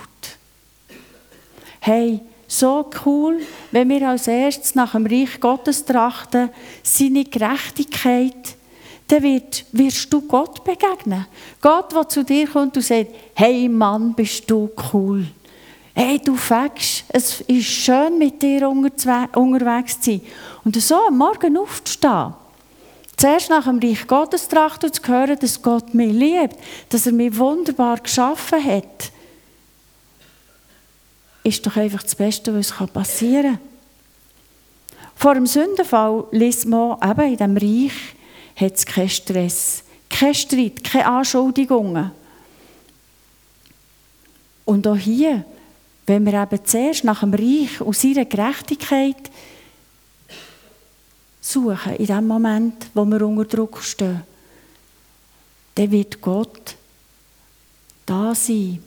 Hey, 1.80 2.20
so 2.46 2.88
cool, 3.04 3.40
wenn 3.72 3.88
wir 3.88 4.08
als 4.08 4.28
erstes 4.28 4.74
nach 4.74 4.92
dem 4.92 5.06
Reich 5.06 5.40
Gottes 5.40 5.84
trachten, 5.84 6.50
seine 6.82 7.24
Gerechtigkeit, 7.24 8.56
dann 9.08 9.22
wird, 9.22 9.64
wirst 9.72 10.12
du 10.12 10.22
Gott 10.22 10.64
begegnen. 10.64 11.26
Gott, 11.60 11.92
der 11.92 12.08
zu 12.08 12.24
dir 12.24 12.46
kommt 12.48 12.76
und 12.76 12.82
sagt, 12.82 13.10
hey 13.34 13.68
Mann, 13.68 14.14
bist 14.14 14.50
du 14.50 14.70
cool. 14.92 15.26
Hey, 15.94 16.18
du 16.18 16.34
fängst, 16.36 17.04
es 17.08 17.40
ist 17.42 17.66
schön, 17.66 18.18
mit 18.18 18.42
dir 18.42 18.68
unterwegs 18.68 20.00
zu 20.00 20.10
sein. 20.10 20.20
Und 20.64 20.80
so 20.80 20.96
am 21.06 21.18
Morgen 21.18 21.56
aufzustehen, 21.56 22.34
zuerst 23.16 23.50
nach 23.50 23.64
dem 23.64 23.78
Reich 23.78 24.06
Gottes 24.06 24.48
trachten 24.48 24.90
und 24.90 24.94
zu 24.94 25.06
hören, 25.06 25.38
dass 25.38 25.62
Gott 25.62 25.94
mich 25.94 26.12
liebt, 26.12 26.56
dass 26.88 27.06
er 27.06 27.12
mich 27.12 27.38
wunderbar 27.38 27.98
geschaffen 27.98 28.64
hat 28.64 29.12
ist 31.44 31.64
doch 31.66 31.76
einfach 31.76 32.02
das 32.02 32.14
Beste, 32.14 32.56
was 32.56 32.72
passieren 32.90 33.58
kann. 33.58 33.58
Vor 35.14 35.34
dem 35.34 35.46
Sündenfall 35.46 36.24
liest 36.32 36.66
man 36.66 36.98
eben 37.02 37.32
in 37.32 37.36
diesem 37.36 37.56
Reich 37.56 37.92
hat 38.56 38.74
es 38.74 38.86
keinen 38.86 39.08
Stress, 39.08 39.84
keinen 40.08 40.34
Streit, 40.34 40.82
keine 40.82 41.06
Anschuldigungen. 41.06 42.10
Und 44.64 44.86
auch 44.86 44.96
hier, 44.96 45.44
wenn 46.06 46.26
wir 46.26 46.42
eben 46.42 46.64
zuerst 46.64 47.04
nach 47.04 47.20
dem 47.20 47.34
Reich 47.34 47.80
und 47.80 47.96
seiner 47.96 48.24
Gerechtigkeit 48.24 49.30
suchen, 51.40 51.96
in 51.96 52.06
dem 52.06 52.26
Moment, 52.26 52.86
wo 52.94 53.04
wir 53.04 53.22
unter 53.26 53.44
Druck 53.44 53.82
stehen, 53.82 54.22
dann 55.74 55.90
wird 55.90 56.20
Gott 56.20 56.76
da 58.06 58.34
sein 58.34 58.82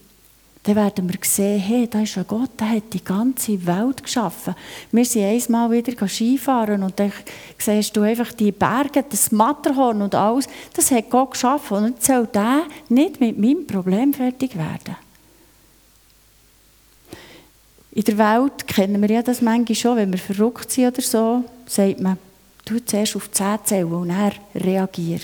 dann 0.67 0.75
werden 0.75 1.07
wir 1.07 1.17
sehen, 1.21 1.61
hey, 1.61 1.87
da 1.87 2.01
ist 2.01 2.17
ein 2.17 2.27
Gott, 2.27 2.49
der 2.59 2.71
hat 2.71 2.91
die 2.91 3.01
ganze 3.01 3.65
Welt 3.65 4.03
geschaffen. 4.03 4.53
Wir 4.91 5.05
sind 5.05 5.23
einmal 5.23 5.71
wieder 5.71 6.05
Skifahren 6.05 6.83
und 6.83 6.99
dann 6.99 7.13
siehst 7.57 7.95
du 7.95 8.01
einfach 8.01 8.33
die 8.33 8.51
Berge, 8.51 9.05
das 9.09 9.31
Matterhorn 9.31 10.01
und 10.01 10.13
alles, 10.13 10.49
das 10.73 10.91
hat 10.91 11.09
Gott 11.09 11.31
geschaffen 11.31 11.77
und 11.77 11.87
jetzt 11.91 12.07
soll 12.07 12.27
der 12.27 12.63
nicht 12.89 13.21
mit 13.21 13.37
meinem 13.37 13.65
Problem 13.65 14.13
fertig 14.13 14.57
werden. 14.57 14.97
In 17.97 18.03
der 18.03 18.17
Welt 18.19 18.67
kennen 18.67 19.01
wir 19.01 19.09
ja 19.09 19.23
das 19.23 19.41
manchmal 19.41 19.73
schon, 19.73 19.97
wenn 19.97 20.11
wir 20.11 20.19
verrückt 20.19 20.69
sind 20.69 20.85
oder 20.85 21.01
so, 21.01 21.43
sagt 21.65 21.99
man, 21.99 22.19
du 22.63 22.77
zuerst 22.85 23.15
auf 23.15 23.31
10 23.31 23.57
zählen 23.63 23.91
und 23.91 24.09
dann 24.09 24.33
reagier. 24.53 25.19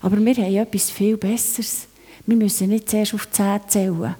Aber 0.00 0.16
wir 0.16 0.34
haben 0.34 0.56
etwas 0.56 0.90
viel 0.90 1.18
Besseres. 1.18 1.86
Wir 2.24 2.38
müssen 2.38 2.70
nicht 2.70 2.88
zuerst 2.88 3.12
auf 3.12 3.30
10 3.30 3.60
zählen 3.68 4.14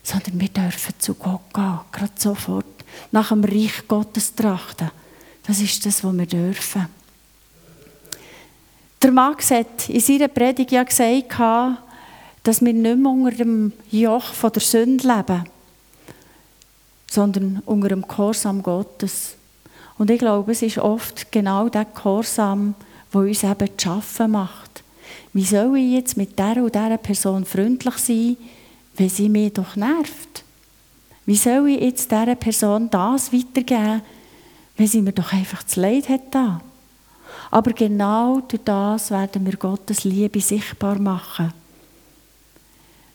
sondern 0.00 0.40
wir 0.40 0.48
dürfen 0.48 0.94
zu 1.00 1.14
Gott 1.14 1.40
gehen, 1.52 1.80
gerade 1.90 2.12
sofort, 2.16 2.84
nach 3.10 3.30
dem 3.30 3.42
Reich 3.42 3.88
Gottes 3.88 4.32
trachten. 4.36 4.92
Das 5.44 5.60
ist 5.60 5.84
das, 5.84 6.04
was 6.04 6.16
wir 6.16 6.24
dürfen. 6.24 6.86
Der 9.02 9.10
Max 9.10 9.50
hat 9.50 9.88
in 9.88 9.98
seiner 9.98 10.28
Predigt 10.28 10.70
ja 10.70 10.84
gesagt, 10.84 11.36
dass 12.44 12.64
wir 12.64 12.72
nicht 12.72 12.96
mehr 12.96 13.10
unter 13.10 13.32
dem 13.32 13.72
Joch 13.90 14.32
der 14.40 14.62
Sünde 14.62 15.08
leben, 15.08 15.44
sondern 17.10 17.62
unter 17.66 17.88
dem 17.88 18.06
Gehorsam 18.06 18.62
Gottes. 18.62 19.34
Und 19.96 20.10
ich 20.10 20.18
glaube, 20.18 20.52
es 20.52 20.62
ist 20.62 20.78
oft 20.78 21.32
genau 21.32 21.68
der 21.68 21.86
Gehorsam, 21.86 22.74
der 23.12 23.20
uns 23.22 23.42
eben 23.42 23.68
zu 23.76 23.88
schaffen 23.88 24.30
macht. 24.30 24.84
Wie 25.32 25.44
soll 25.44 25.76
ich 25.78 25.92
jetzt 25.92 26.16
mit 26.16 26.38
der 26.38 26.62
und 26.62 26.74
dieser 26.74 26.98
Person 26.98 27.44
freundlich 27.44 27.96
sein, 27.96 28.36
wenn 28.96 29.08
sie 29.08 29.28
mich 29.28 29.52
doch 29.54 29.76
nervt? 29.76 30.44
Wie 31.26 31.36
soll 31.36 31.68
ich 31.68 31.80
jetzt 31.80 32.10
dieser 32.10 32.34
Person 32.34 32.88
das 32.90 33.32
weitergeben, 33.32 34.02
wenn 34.76 34.86
sie 34.86 35.02
mir 35.02 35.12
doch 35.12 35.32
einfach 35.32 35.62
zu 35.64 35.80
leid 35.80 36.08
hat 36.08 36.34
da? 36.34 36.60
Aber 37.50 37.72
genau 37.72 38.40
durch 38.40 38.62
das 38.64 39.10
werden 39.10 39.44
wir 39.44 39.56
Gottes 39.56 40.04
Liebe 40.04 40.40
sichtbar 40.40 40.98
machen. 40.98 41.52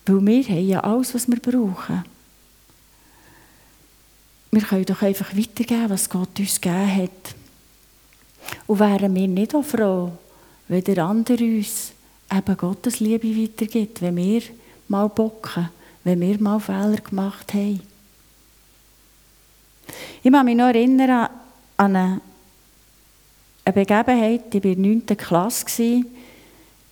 Weil 0.06 0.26
wir 0.26 0.44
haben 0.44 0.68
ja 0.68 0.80
alles, 0.82 1.14
was 1.16 1.28
wir 1.28 1.40
brauchen. 1.40 2.04
Wir 4.54 4.62
können 4.62 4.86
doch 4.86 5.02
einfach 5.02 5.36
weitergeben, 5.36 5.90
was 5.90 6.08
Gott 6.08 6.38
uns 6.38 6.62
gegeben 6.62 6.96
hat. 6.96 7.36
Und 8.68 8.80
wären 8.80 9.16
wir 9.16 9.28
nicht 9.28 9.56
auch 9.56 9.66
froh, 9.66 10.12
wenn 10.68 10.84
der 10.84 11.06
andere 11.06 11.44
uns 11.44 11.92
eben 12.32 12.58
Gottes 12.58 13.00
Liebe 13.00 13.36
weitergibt, 13.36 14.04
wenn 14.04 14.16
wir 14.16 14.44
mal 14.90 15.10
bocken, 15.10 15.70
wenn 16.04 16.22
wir 16.22 16.40
mal 16.40 16.60
Fehler 16.60 16.98
gemacht 16.98 17.52
haben. 17.56 17.82
Ich 20.22 20.32
kann 20.32 20.46
mich 20.46 20.56
noch 20.56 20.68
erinnern 20.68 21.30
an 21.78 21.96
eine, 21.96 22.22
eine 23.66 23.74
Begebenheit, 23.74 24.54
ich 24.54 24.64
war 24.64 24.72
in 24.72 24.84
der 24.84 25.16
9. 25.16 25.18
Klasse. 25.18 26.04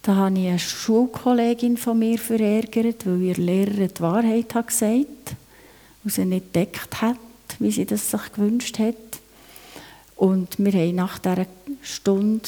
Da 0.01 0.15
habe 0.15 0.39
ich 0.39 0.47
eine 0.47 0.57
Schulkollegin 0.57 1.77
von 1.77 1.99
mir 1.99 2.17
verärgert, 2.17 3.05
weil 3.05 3.21
ihr 3.21 3.35
Lehrer 3.35 3.87
die 3.87 4.01
Wahrheit 4.01 4.55
hat 4.55 4.69
gesagt 4.69 5.35
und 6.03 6.11
sie 6.11 6.25
nicht 6.25 6.55
deckt 6.55 7.03
hat, 7.03 7.17
wie 7.61 7.71
sie 7.71 7.85
das 7.85 8.09
sich 8.09 8.33
gewünscht 8.33 8.79
hat. 8.79 8.95
Und 10.15 10.57
wir 10.57 10.73
haben 10.73 10.95
nach 10.95 11.19
dieser 11.19 11.45
Stunde 11.81 12.47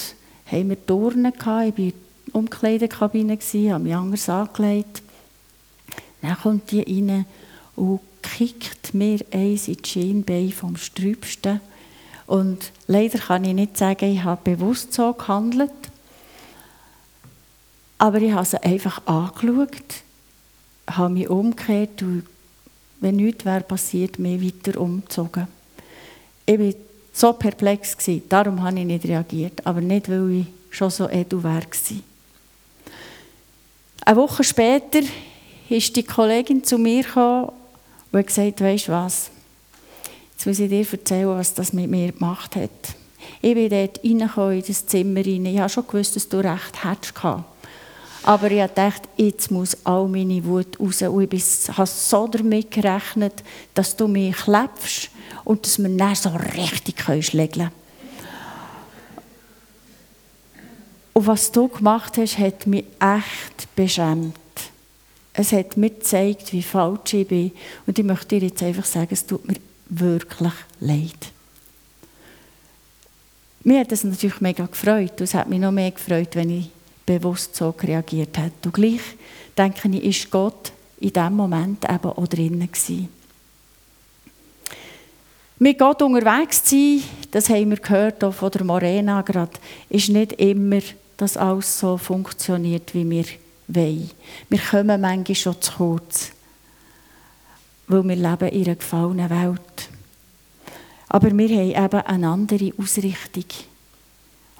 haben 0.52 0.69
wir 0.69 0.86
Turnen 0.86 1.34
gehabt. 1.34 1.67
Ich 1.69 1.78
war 1.78 1.86
in 1.86 1.93
der 2.28 2.36
Umkleidekabine, 2.36 3.38
habe 3.38 3.84
mich 3.84 3.95
anders 3.95 4.30
angelegt. 4.30 5.02
Dann 6.21 6.38
kommt 6.38 6.71
die 6.71 6.82
rein 6.82 7.26
und 7.76 7.99
kickt 8.21 8.93
mir 8.93 9.19
eins 9.32 9.67
in 9.67 9.78
die 9.78 9.89
Schienbein 9.89 10.52
vom 10.52 10.78
Strübsten. 10.78 11.60
Und 12.26 12.71
leider 12.88 13.19
kann 13.19 13.43
ich 13.43 13.54
nicht 13.54 13.78
sagen, 13.78 14.12
ich 14.12 14.23
habe 14.23 14.56
bewusst 14.56 14.93
so 14.93 15.13
gehandelt. 15.13 15.71
Aber 17.97 18.21
ich 18.21 18.32
habe 18.32 18.45
sie 18.45 18.62
einfach 18.63 19.06
angeschaut, 19.06 20.04
habe 20.89 21.13
mich 21.13 21.30
umgekehrt 21.30 22.02
und 22.02 22.23
wenn 23.04 23.18
nichts 23.18 23.44
wäre 23.44 23.62
passiert, 23.62 24.18
mich 24.18 24.42
weiter 24.42 24.80
umgezogen. 24.80 25.48
Ich 26.46 26.58
war 26.58 26.74
so 27.12 27.34
perplex, 27.34 27.98
darum 28.30 28.63
habe 28.63 28.80
ich 28.80 28.86
nicht 28.86 29.06
reagiert, 29.06 29.66
aber 29.66 29.82
nicht, 29.82 30.10
weil 30.10 30.32
ich 30.32 30.46
schon 30.70 30.89
so 30.89 31.10
edu 31.10 31.44
war. 31.44 31.62
Eine 34.06 34.18
Woche 34.18 34.44
später 34.44 35.02
ist 35.70 35.96
die 35.96 36.04
Kollegin 36.04 36.63
zu 36.63 36.78
mir 36.78 37.04
gekommen 37.04 37.50
und 38.12 38.20
hat 38.20 38.28
gesagt, 38.28 38.62
weißt 38.62 38.88
du 38.88 38.92
was, 38.94 39.30
jetzt 40.32 40.46
muss 40.46 40.60
ich 40.60 40.70
dir 40.70 40.86
erzählen, 40.89 41.28
was 41.28 41.54
das 41.54 41.74
mit 41.74 41.89
mir 41.89 42.12
gemacht 42.12 42.56
hat. 42.56 42.70
Ich 43.42 43.54
bin 43.54 43.70
dort 43.70 43.98
in 44.00 44.20
das 44.20 44.86
Zimmer 44.86 45.26
rein. 45.26 45.46
Ich 45.46 45.60
habe 45.60 45.70
schon 45.70 45.88
gewusst, 45.88 46.16
dass 46.16 46.30
du 46.30 46.38
recht 46.38 46.84
hättest. 46.84 47.13
Aber 48.24 48.50
ich 48.50 48.66
dachte, 48.72 49.10
jetzt 49.18 49.52
muss 49.52 49.78
all 49.84 50.08
meine 50.08 50.44
Wut 50.46 50.80
raus. 50.80 51.02
Und 51.02 51.34
ich 51.34 51.44
habe 51.70 51.88
so 51.88 52.28
damit 52.28 52.72
gerechnet, 52.72 53.44
dass 53.74 53.96
du 53.96 54.08
mich 54.08 54.36
klebst 54.36 55.10
und 55.44 55.66
dass 55.66 55.78
wir 55.78 55.90
dann 55.90 56.16
so 56.16 56.30
richtig 56.30 57.02
schlägeln 57.26 57.70
können. 57.70 57.72
Und 61.14 61.28
was 61.28 61.52
du 61.52 61.68
gemacht 61.68 62.18
hast, 62.18 62.40
hat 62.40 62.66
mich 62.66 62.86
echt 63.00 63.76
beschämt 63.76 64.36
es 65.34 65.52
hat 65.52 65.78
mir 65.78 65.90
gezeigt, 65.90 66.54
wie 66.54 66.62
falsch 66.62 67.14
ich 67.14 67.28
bin. 67.28 67.52
Und 67.88 67.98
ich 67.98 68.06
möchte 68.06 68.40
dir 68.40 68.48
jetzt 68.48 68.62
einfach 68.62 68.86
sagen, 68.86 69.10
es 69.12 69.26
tut 69.26 69.46
mir 69.48 69.56
wirklich 69.90 70.54
leid. 70.80 71.32
Mir 73.64 73.80
hat 73.80 73.92
es 73.92 74.04
natürlich 74.04 74.42
mega 74.42 74.66
gefreut. 74.66 75.20
Es 75.22 75.34
hat 75.34 75.50
mich 75.50 75.60
noch 75.60 75.72
mehr 75.72 75.92
gefreut, 75.92 76.36
wenn 76.36 76.50
ich 76.52 76.70
bewusst 77.06 77.56
so 77.56 77.70
reagiert 77.82 78.38
hätte. 78.38 78.70
Und 78.70 78.74
gleich 78.74 79.02
denke 79.58 79.89
ich, 79.89 80.04
ist 80.04 80.32
Gott 80.32 80.72
in 81.00 81.13
diesem 81.13 81.36
Moment 81.36 81.84
eben 81.86 82.10
auch 82.10 82.28
drinnen 82.28 82.72
gewesen. 82.72 83.10
Mit 85.60 85.80
Gott 85.80 86.02
unterwegs 86.02 86.63
zu 86.63 86.76
sein, 86.76 87.04
das 87.32 87.50
haben 87.50 87.70
wir 87.70 87.78
gehört 87.78 88.24
auch 88.24 88.34
von 88.34 88.52
der 88.52 88.63
Morena 88.63 89.22
gerade, 89.22 89.52
ist 89.89 90.10
nicht 90.10 90.34
immer, 90.34 90.82
dass 91.18 91.38
alles 91.38 91.80
so 91.80 91.98
funktioniert, 91.98 92.94
wie 92.94 93.10
wir 93.10 93.26
wollen. 93.68 94.10
Wir 94.50 94.60
kommen 94.60 95.00
manchmal 95.00 95.36
schon 95.36 95.62
zu 95.62 95.72
kurz, 95.74 96.32
weil 97.88 98.04
wir 98.04 98.16
leben 98.16 98.50
in 98.50 98.66
einer 98.66 98.76
gefallenen 98.76 99.30
Welt. 99.30 99.89
Aber 101.08 101.32
wir 101.32 101.50
haben 101.50 101.86
eben 101.86 102.06
eine 102.06 102.28
andere 102.28 102.74
Ausrichtung. 102.78 103.46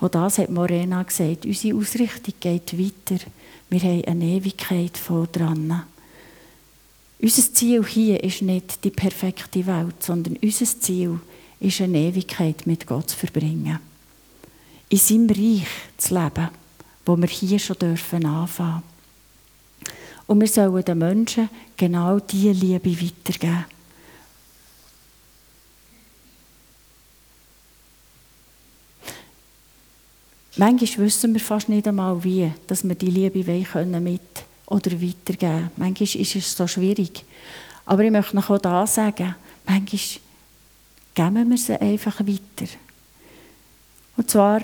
Auch 0.04 0.10
das 0.10 0.38
hat 0.38 0.50
Morena 0.50 1.02
gesagt. 1.02 1.46
Unsere 1.46 1.78
Ausrichtung 1.78 2.34
geht 2.38 2.78
weiter. 2.78 3.24
Wir 3.70 3.80
haben 3.80 4.04
eine 4.04 4.26
Ewigkeit 4.26 4.98
vor 4.98 5.28
dran. 5.28 5.84
Unser 7.22 7.54
Ziel 7.54 7.86
hier 7.86 8.22
ist 8.22 8.42
nicht 8.42 8.84
die 8.84 8.90
perfekte 8.90 9.66
Welt, 9.66 10.04
sondern 10.04 10.36
unser 10.44 10.66
Ziel 10.66 11.22
ist 11.62 11.80
eine 11.80 12.00
Ewigkeit 12.00 12.68
mit 12.68 12.86
Gott 12.86 13.12
zu 13.12 13.18
verbringen. 13.18 13.80
In 14.90 14.98
seinem 14.98 15.30
Reich 15.30 15.68
zu 15.96 16.16
leben, 16.16 16.50
wo 17.06 17.16
wir 17.16 17.30
hier 17.30 17.60
schon 17.60 17.80
dürfen 17.80 18.26
anfangen. 18.26 18.84
Und 20.28 20.42
wir 20.42 20.50
sollen 20.50 20.84
den 20.84 20.98
Menschen 20.98 21.50
genau 21.78 22.20
diese 22.20 22.52
Liebe 22.52 23.02
weitergeben. 23.02 23.73
Manchmal 30.66 31.08
wissen 31.08 31.34
wir 31.34 31.42
fast 31.42 31.68
nicht 31.68 31.90
einmal, 31.90 32.24
wie 32.24 32.50
dass 32.68 32.88
wir 32.88 32.96
die 32.96 33.08
Liebe 33.08 33.44
mit 34.00 34.22
oder 34.68 34.92
weitergeben 34.94 35.38
können. 35.38 35.72
Manchmal 35.76 36.22
ist 36.22 36.36
es 36.38 36.56
so 36.56 36.66
schwierig. 36.68 37.26
Aber 37.86 38.02
ich 38.02 38.12
möchte 38.12 38.38
noch 38.38 38.50
auch 38.50 38.60
da 38.60 38.88
sagen, 38.88 39.36
manchmal 39.66 40.00
geben 41.16 41.50
wir 41.50 41.58
sie 41.58 41.82
einfach 41.82 42.18
weiter. 42.22 42.72
Und 44.16 44.32
zwar 44.32 44.62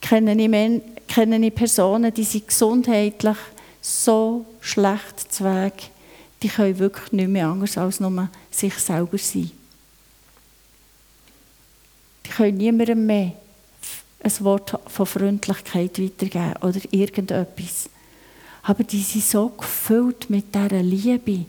kenne 0.00 0.34
ich, 0.34 0.48
Men 0.48 0.82
kenne 1.06 1.46
ich 1.46 1.54
Personen, 1.54 2.12
die 2.12 2.24
sind 2.24 2.48
gesundheitlich 2.48 3.38
so 3.80 4.44
schlecht 4.60 5.32
zu 5.32 5.44
Weg, 5.44 5.90
die 6.42 6.48
können 6.48 6.80
wirklich 6.80 7.12
nicht 7.12 7.28
mehr 7.28 7.46
anders 7.46 7.78
als 7.78 8.00
nur 8.00 8.28
sich 8.50 8.74
selber 8.74 9.18
sein. 9.18 9.52
Die 12.26 12.30
können 12.30 12.56
niemandem 12.56 13.06
mehr 13.06 13.34
ein 14.22 14.44
Wort 14.44 14.78
von 14.86 15.06
Freundlichkeit 15.06 15.98
weitergeben 15.98 16.54
oder 16.62 16.80
irgendetwas. 16.90 17.88
Aber 18.62 18.84
die 18.84 19.02
sind 19.02 19.24
so 19.24 19.48
gefüllt 19.48 20.30
mit 20.30 20.54
dieser 20.54 20.82
Liebe, 20.82 21.46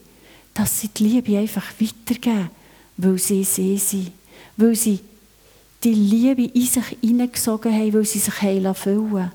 dass 0.53 0.81
sie 0.81 0.87
die 0.87 1.03
Liebe 1.05 1.37
einfach 1.37 1.65
weitergeben, 1.79 2.49
weil 2.97 3.17
sie 3.17 3.43
sie 3.43 3.77
sind. 3.77 4.11
Weil 4.57 4.75
sie 4.75 4.99
die 5.83 5.93
Liebe 5.93 6.45
in 6.45 6.65
sich 6.65 6.97
hineingesogen 7.01 7.73
haben, 7.73 7.93
weil 7.93 8.05
sie 8.05 8.19
sich 8.19 8.33
füllen 8.33 8.63
lassen. 8.63 9.31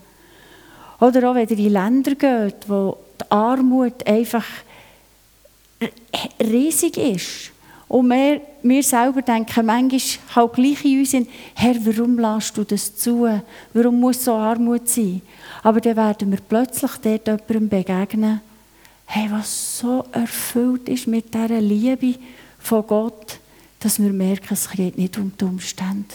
Oder 1.01 1.31
auch 1.31 1.35
wenn 1.35 1.49
ihr 1.49 1.59
in 1.59 1.73
Länder 1.73 2.15
geht, 2.15 2.69
wo 2.69 2.99
die 3.21 3.31
Armut 3.31 4.07
einfach 4.07 4.45
riesig 6.41 6.97
ist. 6.97 7.53
Und 7.89 8.09
wir, 8.09 8.43
wir 8.63 8.83
selber 8.83 9.23
denken 9.23 9.65
manchmal 9.65 10.01
halt 10.35 10.53
gleich 10.53 10.85
in 10.85 11.01
uns, 11.01 11.17
Herr, 11.55 11.75
warum 11.87 12.19
lässt 12.19 12.57
du 12.57 12.65
das 12.65 12.95
zu? 12.95 13.27
Warum 13.73 14.01
muss 14.01 14.25
so 14.25 14.35
Armut 14.35 14.89
sein? 14.89 15.23
Aber 15.63 15.81
dann 15.81 15.97
werden 15.97 16.31
wir 16.31 16.39
plötzlich 16.47 16.93
dort 17.03 17.27
jemandem 17.27 17.69
begegnen, 17.69 18.41
hey, 19.07 19.29
was 19.31 19.79
so 19.79 20.05
erfüllt 20.13 20.89
ist 20.89 21.07
mit 21.07 21.33
dieser 21.33 21.61
Liebe 21.63 22.17
von 22.59 22.87
Gott, 22.87 23.39
dass 23.81 24.01
wir 24.01 24.13
merken, 24.13 24.53
es 24.53 24.69
geht 24.69 24.99
nicht 24.99 25.17
um 25.17 25.33
die 25.41 25.45
Umstände. 25.45 26.15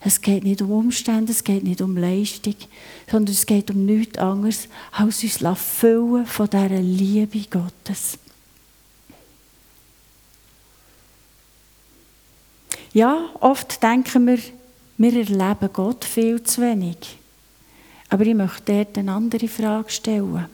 Es 0.00 0.20
geht 0.20 0.44
nicht 0.44 0.62
um 0.62 0.70
Umstände, 0.70 1.32
es 1.32 1.44
geht 1.44 1.64
nicht 1.64 1.82
um 1.82 1.96
Leistung, 1.96 2.56
sondern 3.10 3.34
es 3.34 3.44
geht 3.44 3.70
um 3.70 3.84
nichts 3.84 4.18
anderes, 4.18 4.68
als 4.92 5.22
uns 5.22 5.58
füllen 5.58 6.26
von 6.26 6.48
dieser 6.48 6.80
Liebe 6.80 7.40
Gottes. 7.50 8.18
Ja, 12.94 13.28
oft 13.40 13.82
denken 13.82 14.26
wir, 14.28 14.38
wir 14.98 15.16
erleben 15.16 15.68
Gott 15.72 16.04
viel 16.04 16.42
zu 16.44 16.62
wenig. 16.62 17.18
Aber 18.08 18.24
ich 18.24 18.34
möchte 18.34 18.72
dort 18.72 18.96
eine 18.96 19.12
andere 19.12 19.48
Frage 19.48 19.90
stellen. 19.90 20.46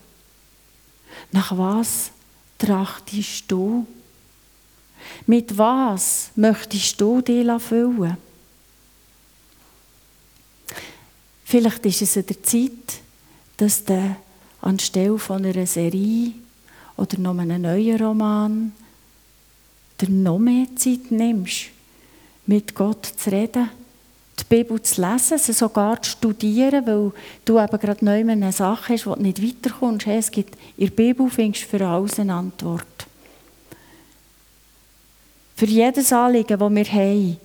Nach 1.33 1.57
was 1.57 2.11
trachtest 2.59 3.45
du? 3.49 3.87
Mit 5.27 5.57
was 5.59 6.31
möchtest 6.35 6.99
du 7.01 7.21
dich 7.21 7.47
füllen? 7.61 8.17
Vielleicht 11.45 11.85
ist 11.85 12.03
es 12.03 12.17
an 12.17 12.27
der 12.27 12.43
Zeit, 12.43 13.03
dass 13.59 13.85
du 13.85 14.17
anstelle 14.63 15.19
von 15.19 15.45
einer 15.45 15.67
Serie 15.67 16.33
oder 16.97 17.19
noch 17.19 17.37
einem 17.37 17.63
neuen 17.63 18.01
Roman 18.01 18.73
dir 20.01 20.09
noch 20.09 20.39
mehr 20.39 20.67
Zeit 20.77 21.11
nimmst, 21.11 21.71
mit 22.47 22.75
Gott 22.75 23.07
zu 23.07 23.31
reden, 23.31 23.71
die 24.39 24.45
Bibel 24.45 24.81
zu 24.83 25.01
lesen, 25.01 25.39
sie 25.39 25.53
sogar 25.53 26.01
zu 26.03 26.11
studieren, 26.11 26.87
weil 26.87 27.13
du 27.45 27.59
eben 27.59 27.79
gerade 27.79 28.05
neu 28.05 28.21
eine 28.21 28.53
Sache 28.53 28.95
hast, 28.95 29.07
wo 29.07 29.15
du 29.15 29.23
nicht 29.23 29.43
weiterkommst. 29.43 30.07
Es 30.07 30.31
gibt, 30.31 30.57
in 30.77 30.87
der 30.87 30.95
Bibel 30.95 31.29
findest 31.29 31.65
du 31.65 31.69
für 31.69 31.87
alles 31.87 32.19
eine 32.19 32.35
Antwort. 32.35 33.07
Für 35.57 35.67
jedes 35.67 36.13
Anliegen, 36.13 36.59
das 36.59 36.71
wir 36.73 36.85
haben. 36.85 37.37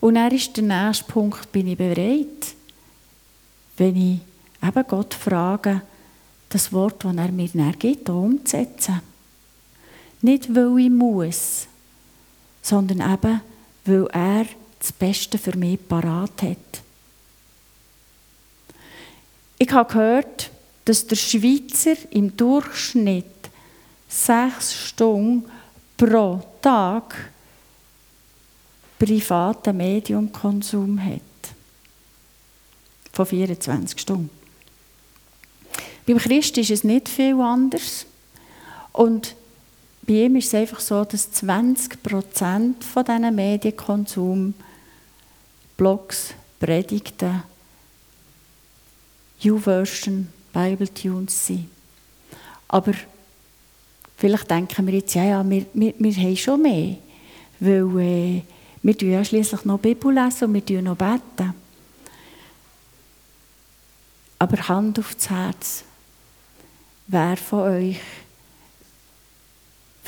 Und 0.00 0.14
dann 0.14 0.32
ist 0.32 0.56
der 0.56 0.64
nächste 0.64 1.04
Punkt, 1.04 1.50
bin 1.52 1.68
ich 1.68 1.76
bereit, 1.76 2.54
wenn 3.76 3.96
ich 3.96 4.20
eben 4.66 4.86
Gott 4.86 5.14
frage, 5.14 5.82
das 6.48 6.72
Wort, 6.72 7.04
das 7.04 7.14
er 7.14 7.32
mir 7.32 7.48
dann 7.52 7.78
gibt, 7.78 8.08
umzusetzen. 8.08 9.00
Nicht, 10.22 10.54
weil 10.54 10.78
ich 10.78 10.90
muss, 10.90 11.66
sondern 12.68 13.12
eben, 13.12 13.40
weil 13.84 14.06
er 14.12 14.46
das 14.78 14.92
Beste 14.92 15.38
für 15.38 15.56
mich 15.56 15.78
parat 15.88 16.42
hat. 16.42 16.82
Ich 19.58 19.70
habe 19.72 19.92
gehört, 19.92 20.50
dass 20.84 21.06
der 21.06 21.16
Schweizer 21.16 21.96
im 22.10 22.36
Durchschnitt 22.36 23.24
sechs 24.08 24.74
Stunden 24.74 25.50
pro 25.96 26.40
Tag 26.62 27.32
privaten 28.98 29.76
Mediumkonsum 29.76 31.02
hat. 31.04 31.20
Von 33.12 33.26
24 33.26 34.00
Stunden. 34.00 34.30
Beim 36.06 36.18
Christ 36.18 36.56
ist 36.58 36.70
es 36.70 36.84
nicht 36.84 37.08
viel 37.08 37.40
anders. 37.40 38.06
Und 38.92 39.34
bei 40.08 40.14
ihm 40.14 40.36
ist 40.36 40.46
es 40.46 40.54
einfach 40.54 40.80
so, 40.80 41.04
dass 41.04 41.30
20 41.32 42.02
Prozent 42.02 42.82
von 42.82 43.04
diesen 43.04 43.34
Medienkonsum 43.34 44.54
Blogs, 45.76 46.32
Predigten, 46.58 47.42
U-Version, 49.44 50.28
Bible-Tunes 50.54 51.46
sind. 51.46 51.68
Aber 52.68 52.94
vielleicht 54.16 54.50
denken 54.50 54.86
wir 54.86 54.94
jetzt, 54.94 55.14
ja, 55.14 55.24
ja, 55.24 55.50
wir, 55.50 55.66
wir, 55.74 55.92
wir 55.98 56.14
haben 56.14 56.36
schon 56.38 56.62
mehr. 56.62 56.96
Weil 57.60 58.00
äh, 58.00 58.42
wir 58.82 58.96
tun 58.96 59.12
ja 59.12 59.22
schließlich 59.22 59.66
noch 59.66 59.78
Bibel 59.78 60.14
lesen 60.14 60.44
und 60.44 60.54
wir 60.54 60.64
tun 60.64 60.84
noch 60.84 60.96
beten. 60.96 61.52
Aber 64.38 64.68
Hand 64.68 64.98
aufs 65.00 65.28
Herz. 65.28 65.84
Wer 67.08 67.36
von 67.36 67.60
euch 67.60 68.00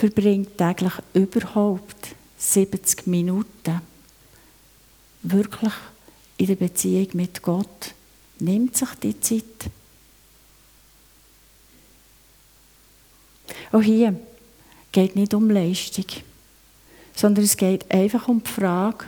verbringt 0.00 0.56
täglich 0.56 0.94
überhaupt 1.12 2.14
70 2.38 3.06
Minuten 3.06 3.82
wirklich 5.22 5.74
in 6.38 6.46
der 6.46 6.54
Beziehung 6.54 7.08
mit 7.12 7.42
Gott. 7.42 7.94
Nimmt 8.38 8.74
sich 8.78 8.88
die 9.02 9.20
Zeit. 9.20 9.70
Auch 13.72 13.82
hier 13.82 14.18
geht 14.90 15.16
nicht 15.16 15.34
um 15.34 15.50
Leistung, 15.50 16.06
sondern 17.14 17.44
es 17.44 17.58
geht 17.58 17.90
einfach 17.90 18.26
um 18.26 18.42
die 18.42 18.50
Frage, 18.50 19.04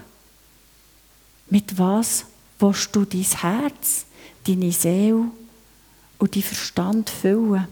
mit 1.48 1.78
was 1.78 2.26
willst 2.58 2.94
du 2.94 3.06
dein 3.06 3.22
Herz, 3.22 4.04
deine 4.46 4.70
Seele 4.70 5.24
und 6.18 6.36
dein 6.36 6.42
Verstand 6.42 7.08
füllen? 7.08 7.66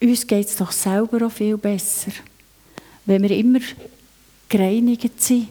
Uns 0.00 0.26
geht 0.26 0.48
es 0.48 0.56
doch 0.56 0.72
selber 0.72 1.26
auch 1.26 1.32
viel 1.32 1.56
besser, 1.56 2.12
wenn 3.04 3.22
wir 3.22 3.30
immer 3.30 3.60
gereinigt 4.48 5.22
sind, 5.22 5.48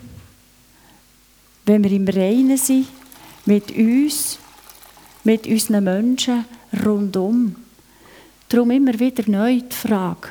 wenn 1.65 1.83
wir 1.83 1.91
im 1.91 2.07
Reinen 2.07 2.57
sind 2.57 2.87
mit 3.45 3.71
uns, 3.71 4.37
mit 5.23 5.47
unseren 5.47 5.83
Menschen 5.83 6.45
rundum. 6.85 7.55
Darum 8.49 8.71
immer 8.71 8.99
wieder 8.99 9.23
neu 9.27 9.59
die 9.61 9.75
Frage, 9.75 10.29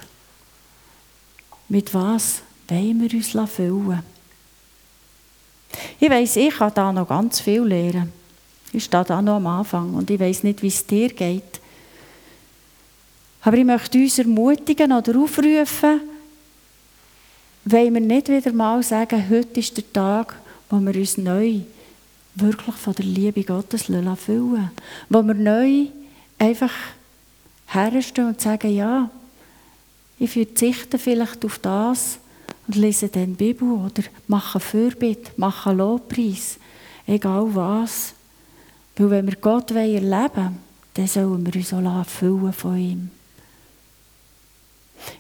mit 1.69 1.93
was 1.93 2.43
wollen 2.69 3.01
wir 3.03 3.13
uns 3.15 3.51
füllen? 3.51 4.03
Ich 5.99 6.11
weiss, 6.11 6.37
ich 6.37 6.55
kann 6.55 6.73
da 6.75 6.93
noch 6.93 7.09
ganz 7.09 7.41
viel 7.41 7.63
lernen. 7.63 8.13
Ich 8.73 8.85
stehe 8.85 9.05
da 9.05 9.21
noch 9.21 9.37
am 9.37 9.47
Anfang 9.47 9.95
und 9.95 10.11
ich 10.11 10.21
weiß 10.21 10.45
nicht, 10.45 10.63
wie 10.63 10.69
es 10.69 10.87
dir 10.87 11.09
geht. 11.09 11.61
Aber 13.45 13.59
ich 13.59 13.65
möchte 13.65 13.99
uns 13.99 14.19
ermutigen 14.19 14.91
oder 14.91 15.19
aufrufen, 15.19 16.01
wollen 17.67 17.95
wir 17.95 18.01
nicht 18.01 18.29
wieder 18.29 18.53
mal 18.53 18.83
sagen, 18.83 19.29
heute 19.29 19.61
ist 19.61 19.77
der 19.77 19.93
Tag, 19.93 20.35
wo 20.71 20.81
wir 20.81 20.95
uns 20.95 21.19
neu 21.19 21.61
wirklich 22.35 22.75
von 22.77 22.95
der 22.95 23.05
Liebe 23.05 23.45
Gottes 23.45 23.85
füllen 23.85 24.71
Wo 25.11 25.23
wir 25.23 25.35
neu 25.35 25.87
einfach 26.39 26.73
herstellen 27.67 28.29
und 28.29 28.41
sagen, 28.41 28.75
ja, 28.75 29.11
ich 30.19 30.31
verzichte 30.31 30.99
vielleicht 30.99 31.45
auf 31.45 31.59
das 31.59 32.19
und 32.67 32.77
lese 32.77 33.09
dann 33.09 33.37
die 33.37 33.45
Bibel 33.45 33.73
oder 33.73 34.05
mache 34.27 34.59
Fürbitte, 34.59 35.33
mache 35.37 35.73
Lobpreis, 35.73 36.59
egal 37.07 37.55
was. 37.55 38.15
Weil 38.97 39.11
wenn 39.11 39.27
wir 39.27 39.37
Gott 39.37 39.71
erleben 39.71 40.11
wollen, 40.11 40.59
dann 40.95 41.07
sollen 41.07 41.45
wir 41.45 41.55
uns 41.57 41.75
auch 41.75 42.07
füllen 42.07 42.53
von 42.53 42.77
ihm. 42.79 43.11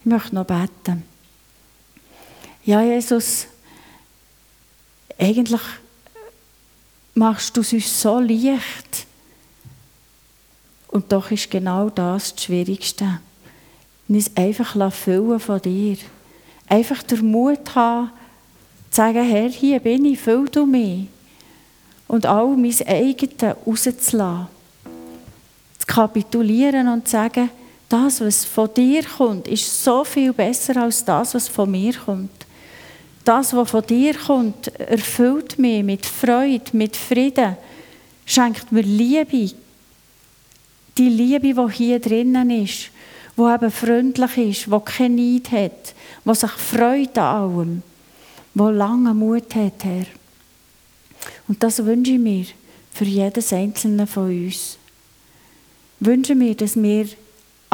Ich 0.00 0.06
möchte 0.06 0.34
noch 0.34 0.46
beten. 0.46 1.02
Ja, 2.64 2.82
Jesus, 2.82 3.46
eigentlich 5.18 5.60
machst 7.14 7.56
du 7.56 7.60
es 7.60 7.72
uns 7.72 8.02
so 8.02 8.18
leicht. 8.18 9.06
Und 10.88 11.10
doch 11.10 11.30
ist 11.30 11.50
genau 11.50 11.90
das 11.90 12.34
das 12.34 12.44
Schwierigste. 12.44 13.20
Uns 14.08 14.30
einfach 14.36 14.92
füllen 14.92 15.40
von 15.40 15.60
dir. 15.60 15.96
Einfach 16.68 17.02
den 17.02 17.30
Mut 17.30 17.74
haben, 17.74 18.10
zu 18.90 18.96
sagen, 18.96 19.24
Herr, 19.24 19.48
hier 19.48 19.80
bin 19.80 20.04
ich, 20.04 20.20
füll 20.20 20.48
du 20.48 20.66
mich. 20.66 21.08
Und 22.06 22.26
all 22.26 22.56
mein 22.56 22.74
Eigenes 22.86 23.56
rauszulassen. 23.66 24.46
Zu 25.78 25.86
kapitulieren 25.86 26.88
und 26.88 27.06
zu 27.06 27.12
sagen, 27.12 27.50
das, 27.88 28.20
was 28.20 28.44
von 28.44 28.72
dir 28.74 29.02
kommt, 29.04 29.48
ist 29.48 29.84
so 29.84 30.04
viel 30.04 30.32
besser 30.32 30.76
als 30.82 31.04
das, 31.04 31.34
was 31.34 31.48
von 31.48 31.70
mir 31.70 31.94
kommt. 31.94 32.30
Das, 33.24 33.54
was 33.54 33.70
von 33.70 33.86
dir 33.86 34.14
kommt, 34.14 34.68
erfüllt 34.78 35.58
mich 35.58 35.82
mit 35.82 36.04
Freude, 36.04 36.64
mit 36.72 36.96
Frieden, 36.96 37.56
schenkt 38.26 38.70
mir 38.72 38.82
Liebe. 38.82 39.54
Die 40.96 41.08
Liebe, 41.08 41.54
die 41.54 41.72
hier 41.72 41.98
drinnen 42.00 42.50
ist, 42.50 42.90
die 43.36 43.42
eben 43.42 43.70
freundlich 43.70 44.36
ist, 44.36 44.66
die 44.66 44.80
keinen 44.84 45.16
Neid 45.16 45.50
hat, 45.50 45.94
die 46.24 46.34
sich 46.34 46.50
freut 46.50 47.18
an 47.18 47.52
allem, 47.52 47.82
die 48.54 48.62
lange 48.62 49.14
Mut 49.14 49.54
hat, 49.54 49.84
Herr. 49.84 50.06
Und 51.48 51.62
das 51.62 51.84
wünsche 51.84 52.12
ich 52.12 52.18
mir 52.18 52.46
für 52.92 53.04
jedes 53.04 53.52
einzelne 53.52 54.06
von 54.06 54.28
uns. 54.28 54.78
Wünsche 56.00 56.34
mir, 56.34 56.54
dass 56.54 56.80
wir 56.80 57.06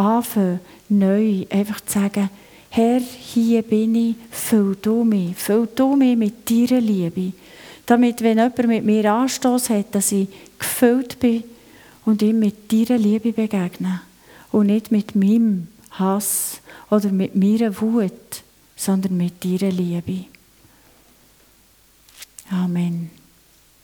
anfangen, 0.00 0.60
neu 0.88 1.46
einfach 1.50 1.80
zu 1.82 1.98
sagen, 2.00 2.30
Herr, 2.70 3.00
hier 3.00 3.62
bin 3.62 3.94
ich, 3.94 4.14
füll 4.30 4.76
du 4.80 5.04
mich, 5.04 5.36
füll 5.36 5.68
du 5.74 5.96
mich 5.96 6.16
mit 6.16 6.48
deiner 6.48 6.80
Liebe. 6.80 7.32
Damit, 7.84 8.22
wenn 8.22 8.38
jemand 8.38 8.66
mit 8.68 8.84
mir 8.84 9.12
Anstoß 9.12 9.70
hat, 9.70 9.94
dass 9.94 10.12
ich 10.12 10.28
gefüllt 10.58 11.18
bin 11.18 11.42
und 12.04 12.22
ihm 12.22 12.38
mit 12.38 12.72
deiner 12.72 12.98
Liebe 12.98 13.32
begegne 13.32 14.02
und 14.52 14.66
nicht 14.66 14.92
mit 14.92 15.16
meinem 15.16 15.66
Hass 15.90 16.60
oder 16.90 17.10
mit 17.10 17.34
meiner 17.34 17.80
Wut, 17.80 18.42
sondern 18.76 19.16
mit 19.16 19.44
deiner 19.44 19.72
Liebe. 19.72 20.26
Amen. 22.50 23.19